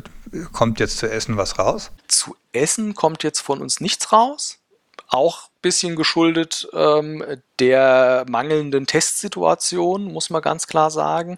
[0.51, 1.91] kommt jetzt zu Essen was raus?
[2.07, 4.57] Zu Essen kommt jetzt von uns nichts raus.
[5.07, 7.23] Auch ein bisschen geschuldet ähm,
[7.59, 11.37] der mangelnden Testsituation, muss man ganz klar sagen.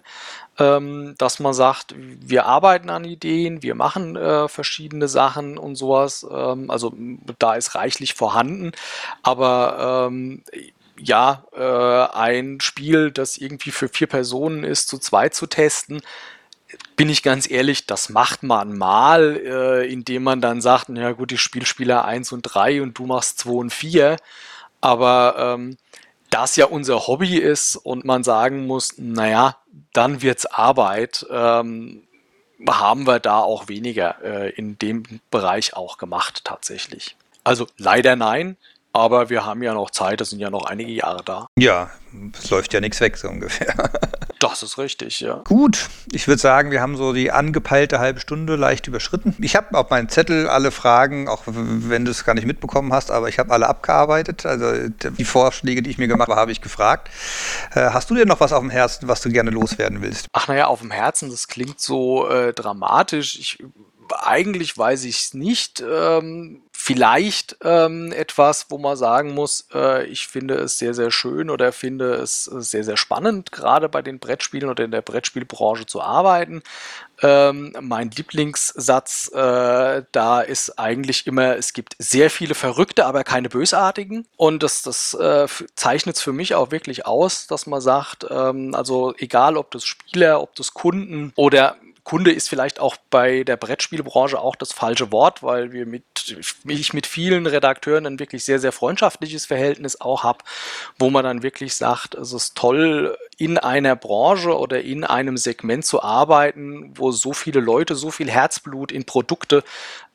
[0.58, 6.26] Ähm, dass man sagt, wir arbeiten an Ideen, wir machen äh, verschiedene Sachen und sowas.
[6.30, 6.94] Ähm, also
[7.38, 8.72] da ist reichlich vorhanden.
[9.22, 10.42] Aber ähm,
[11.02, 16.02] ja, äh, ein Spiel, das irgendwie für vier Personen ist, zu zweit zu testen,
[16.96, 21.32] bin ich ganz ehrlich, das macht man mal, äh, indem man dann sagt, ja gut,
[21.32, 24.16] ich spiele Spieler 1 und 3 und du machst 2 und 4.
[24.80, 25.76] Aber ähm,
[26.30, 29.56] das ja unser Hobby ist und man sagen muss, naja,
[29.92, 32.04] dann wird's Arbeit, ähm,
[32.68, 37.16] haben wir da auch weniger äh, in dem Bereich auch gemacht tatsächlich.
[37.44, 38.56] Also leider nein,
[38.92, 41.46] aber wir haben ja noch Zeit, das sind ja noch einige Jahre da.
[41.58, 41.90] Ja,
[42.38, 43.74] es läuft ja nichts weg, so ungefähr.
[44.42, 45.34] Das ist richtig, ja.
[45.44, 49.36] Gut, ich würde sagen, wir haben so die angepeilte halbe Stunde leicht überschritten.
[49.38, 53.12] Ich habe auf meinem Zettel alle Fragen, auch wenn du es gar nicht mitbekommen hast,
[53.12, 54.44] aber ich habe alle abgearbeitet.
[54.44, 57.08] Also die Vorschläge, die ich mir gemacht habe, habe ich gefragt.
[57.72, 60.26] Äh, hast du denn noch was auf dem Herzen, was du gerne loswerden willst?
[60.32, 63.38] Ach naja, auf dem Herzen, das klingt so äh, dramatisch.
[63.38, 63.58] Ich
[64.20, 65.82] eigentlich weiß ich es nicht.
[65.88, 71.48] Ähm, vielleicht ähm, etwas, wo man sagen muss, äh, ich finde es sehr, sehr schön
[71.48, 76.02] oder finde es sehr, sehr spannend, gerade bei den Brettspielen oder in der Brettspielbranche zu
[76.02, 76.60] arbeiten.
[77.22, 83.48] Ähm, mein Lieblingssatz äh, da ist eigentlich immer, es gibt sehr viele Verrückte, aber keine
[83.48, 84.26] Bösartigen.
[84.36, 88.74] Und das, das äh, zeichnet es für mich auch wirklich aus, dass man sagt, ähm,
[88.74, 93.56] also egal ob das Spieler, ob das Kunden oder Kunde ist vielleicht auch bei der
[93.56, 96.36] Brettspielbranche auch das falsche Wort, weil wir mit,
[96.66, 100.40] ich mit vielen Redakteuren ein wirklich sehr, sehr freundschaftliches Verhältnis auch habe,
[100.98, 105.84] wo man dann wirklich sagt, es ist toll, in einer Branche oder in einem Segment
[105.84, 109.64] zu arbeiten, wo so viele Leute so viel Herzblut in Produkte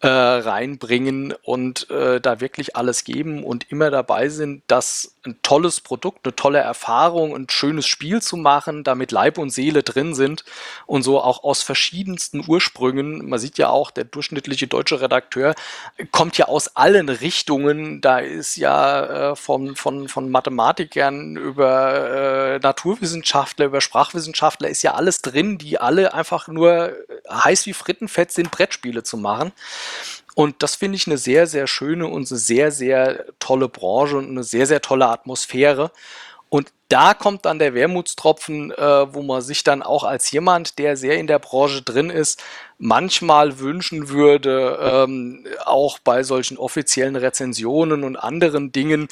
[0.02, 5.82] äh, reinbringen und äh, da wirklich alles geben und immer dabei sind, das ein tolles
[5.82, 10.44] Produkt, eine tolle Erfahrung, ein schönes Spiel zu machen, damit Leib und Seele drin sind
[10.86, 13.30] und so auch aus verschiedensten Ursprüngen.
[13.30, 15.54] Man sieht ja auch, der durchschnittliche deutsche Redakteur
[16.12, 18.02] kommt ja aus allen Richtungen.
[18.02, 24.94] Da ist ja äh, von, von, von Mathematikern über äh, Naturwissenschaftler, über Sprachwissenschaftler ist ja
[24.94, 26.94] alles drin, die alle einfach nur
[27.30, 29.52] heiß wie Frittenfett sind, Brettspiele zu machen.
[30.38, 34.30] Und das finde ich eine sehr, sehr schöne und eine sehr, sehr tolle Branche und
[34.30, 35.90] eine sehr, sehr tolle Atmosphäre.
[36.50, 40.96] Und da kommt dann der Wermutstropfen, äh, wo man sich dann auch als jemand, der
[40.96, 42.44] sehr in der Branche drin ist,
[42.78, 49.08] manchmal wünschen würde, ähm, auch bei solchen offiziellen Rezensionen und anderen Dingen,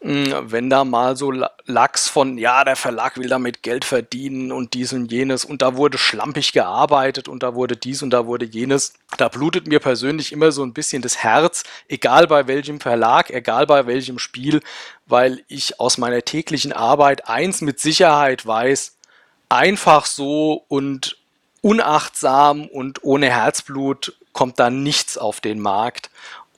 [0.00, 1.32] wenn da mal so
[1.66, 5.76] Lachs von, ja, der Verlag will damit Geld verdienen und dies und jenes und da
[5.76, 10.32] wurde schlampig gearbeitet und da wurde dies und da wurde jenes, da blutet mir persönlich
[10.32, 14.60] immer so ein bisschen das Herz, egal bei welchem Verlag, egal bei welchem Spiel,
[15.06, 18.96] weil ich aus meiner täglichen Arbeit eins mit Sicherheit weiß,
[19.48, 21.16] einfach so und
[21.60, 26.10] unachtsam und ohne Herzblut kommt da nichts auf den Markt.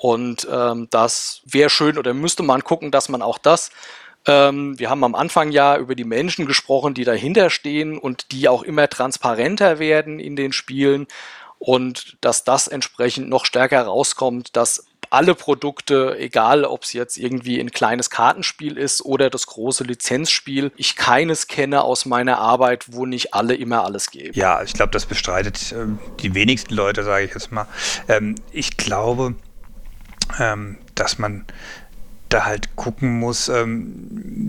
[0.02, 3.70] Und ähm, das wäre schön oder müsste man gucken, dass man auch das
[4.26, 8.48] ähm, wir haben am Anfang ja über die Menschen gesprochen, die dahinter stehen und die
[8.48, 11.06] auch immer transparenter werden in den Spielen
[11.58, 17.58] und dass das entsprechend noch stärker rauskommt, dass alle Produkte, egal ob es jetzt irgendwie
[17.58, 23.06] ein kleines Kartenspiel ist oder das große Lizenzspiel, ich keines kenne aus meiner Arbeit, wo
[23.06, 24.38] nicht alle immer alles geben.
[24.38, 25.86] Ja, ich glaube, das bestreitet äh,
[26.20, 27.66] die wenigsten Leute, sage ich jetzt mal.
[28.08, 29.34] Ähm, ich glaube,
[30.38, 31.44] ähm, dass man
[32.28, 33.92] da halt gucken muss, ähm,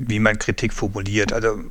[0.08, 1.34] wie man Kritik formuliert.
[1.34, 1.64] Also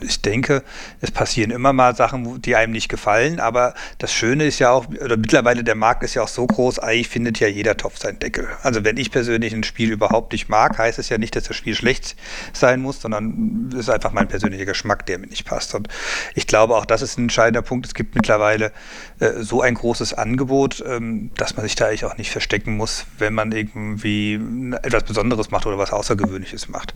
[0.00, 0.62] ich denke,
[1.00, 4.86] es passieren immer mal Sachen, die einem nicht gefallen, aber das Schöne ist ja auch,
[4.88, 8.18] oder mittlerweile der Markt ist ja auch so groß, eigentlich findet ja jeder Topf seinen
[8.18, 8.48] Deckel.
[8.62, 11.56] Also wenn ich persönlich ein Spiel überhaupt nicht mag, heißt es ja nicht, dass das
[11.56, 12.16] Spiel schlecht
[12.52, 15.74] sein muss, sondern es ist einfach mein persönlicher Geschmack, der mir nicht passt.
[15.74, 15.88] Und
[16.34, 17.86] ich glaube, auch das ist ein entscheidender Punkt.
[17.86, 18.72] Es gibt mittlerweile
[19.20, 23.06] äh, so ein großes Angebot, ähm, dass man sich da eigentlich auch nicht verstecken muss,
[23.18, 24.40] wenn man irgendwie
[24.82, 26.94] etwas Besonderes macht oder was Außergewöhnliches macht.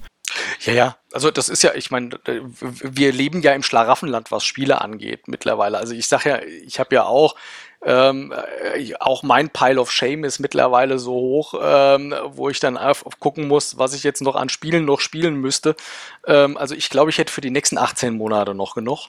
[0.61, 2.19] Ja, ja, also das ist ja, ich meine,
[2.65, 5.79] wir leben ja im Schlaraffenland, was Spiele angeht mittlerweile.
[5.79, 7.35] Also ich sage ja, ich habe ja auch,
[7.83, 8.33] ähm,
[8.75, 13.07] äh, auch mein Pile of Shame ist mittlerweile so hoch, ähm, wo ich dann auf,
[13.07, 15.75] auf gucken muss, was ich jetzt noch an Spielen noch spielen müsste.
[16.27, 19.09] Ähm, also ich glaube, ich hätte für die nächsten 18 Monate noch genug.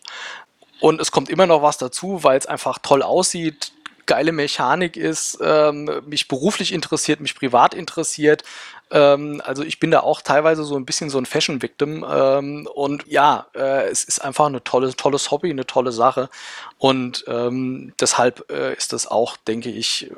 [0.80, 3.72] Und es kommt immer noch was dazu, weil es einfach toll aussieht,
[4.06, 8.43] geile Mechanik ist, ähm, mich beruflich interessiert, mich privat interessiert.
[8.91, 12.06] Ähm, also ich bin da auch teilweise so ein bisschen so ein Fashion-Victim.
[12.10, 16.30] Ähm, und ja, äh, es ist einfach eine tolle, tolles Hobby, eine tolle Sache.
[16.78, 20.12] Und ähm, deshalb äh, ist das auch, denke ich,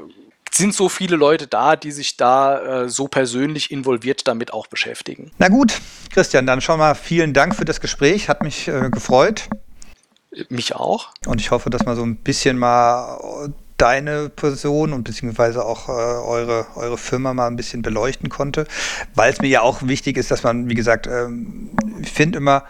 [0.55, 5.31] sind so viele Leute da, die sich da äh, so persönlich involviert damit auch beschäftigen.
[5.37, 5.73] Na gut,
[6.11, 8.29] Christian, dann schon mal vielen Dank für das Gespräch.
[8.29, 9.49] Hat mich äh, gefreut.
[10.49, 11.09] Mich auch.
[11.25, 15.91] Und ich hoffe, dass wir so ein bisschen mal deine Person und beziehungsweise auch äh,
[15.91, 18.65] eure, eure Firma mal ein bisschen beleuchten konnte,
[19.15, 21.71] weil es mir ja auch wichtig ist, dass man, wie gesagt, ähm,
[22.01, 22.63] ich finde immer,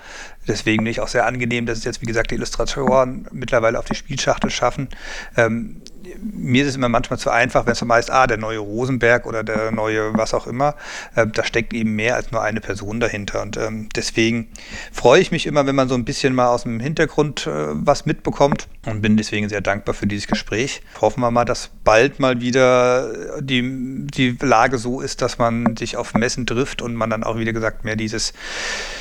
[0.47, 3.85] deswegen bin ich auch sehr angenehm, dass es jetzt, wie gesagt, die Illustratoren mittlerweile auf
[3.85, 4.89] die Spielschachtel schaffen.
[5.37, 5.81] Ähm,
[6.22, 9.26] mir ist es immer manchmal zu einfach, wenn es so meist, ah, der neue Rosenberg
[9.26, 10.76] oder der neue was auch immer,
[11.16, 13.41] äh, da steckt eben mehr als nur eine Person dahinter.
[13.41, 14.47] Und ähm, deswegen
[14.91, 18.05] freue ich mich immer, wenn man so ein bisschen mal aus dem Hintergrund äh, was
[18.05, 20.82] mitbekommt und bin deswegen sehr dankbar für dieses Gespräch.
[21.01, 25.97] Hoffen wir mal, dass bald mal wieder die, die Lage so ist, dass man sich
[25.97, 28.34] auf Messen trifft und man dann auch, wieder gesagt, mehr dieses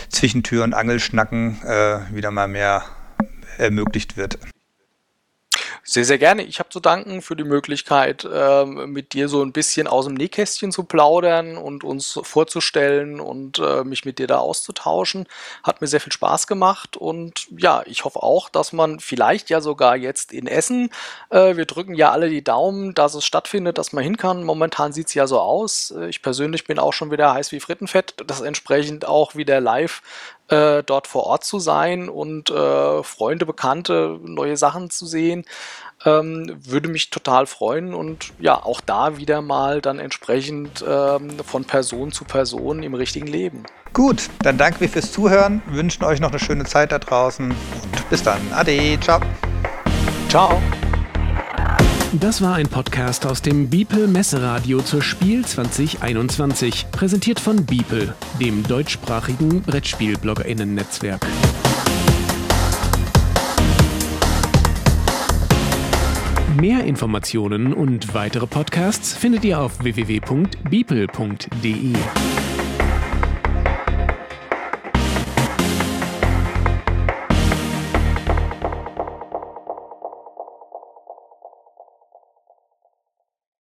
[0.09, 2.85] Zwischentür- und Angelschnacken äh, wieder mal mehr
[3.59, 4.39] ermöglicht wird.
[5.93, 6.43] Sehr, sehr gerne.
[6.45, 10.15] Ich habe zu danken für die Möglichkeit, ähm, mit dir so ein bisschen aus dem
[10.15, 15.27] Nähkästchen zu plaudern und uns vorzustellen und äh, mich mit dir da auszutauschen.
[15.63, 19.61] Hat mir sehr viel Spaß gemacht und ja, ich hoffe auch, dass man vielleicht ja
[19.61, 20.89] sogar jetzt in Essen,
[21.29, 24.45] äh, wir drücken ja alle die Daumen, dass es stattfindet, dass man hin kann.
[24.45, 25.93] Momentan sieht es ja so aus.
[26.09, 30.01] Ich persönlich bin auch schon wieder heiß wie Frittenfett, das entsprechend auch wieder live
[30.53, 35.45] äh, dort vor Ort zu sein und äh, Freunde, Bekannte, neue Sachen zu sehen.
[36.05, 41.65] Ähm, würde mich total freuen und ja, auch da wieder mal dann entsprechend ähm, von
[41.65, 43.63] Person zu Person im richtigen Leben.
[43.93, 48.11] Gut, dann danken wir fürs Zuhören, wünschen euch noch eine schöne Zeit da draußen und
[48.11, 48.41] bis dann.
[48.53, 49.21] Ade, ciao.
[50.29, 50.61] Ciao.
[52.21, 58.63] Das war ein Podcast aus dem Beeple Messeradio zur Spiel 2021, präsentiert von Beeple, dem
[58.65, 61.27] deutschsprachigen Brettspiel-BloggerInnen-Netzwerk.
[66.61, 71.95] Mehr Informationen und weitere Podcasts findet ihr auf www.beeple.de.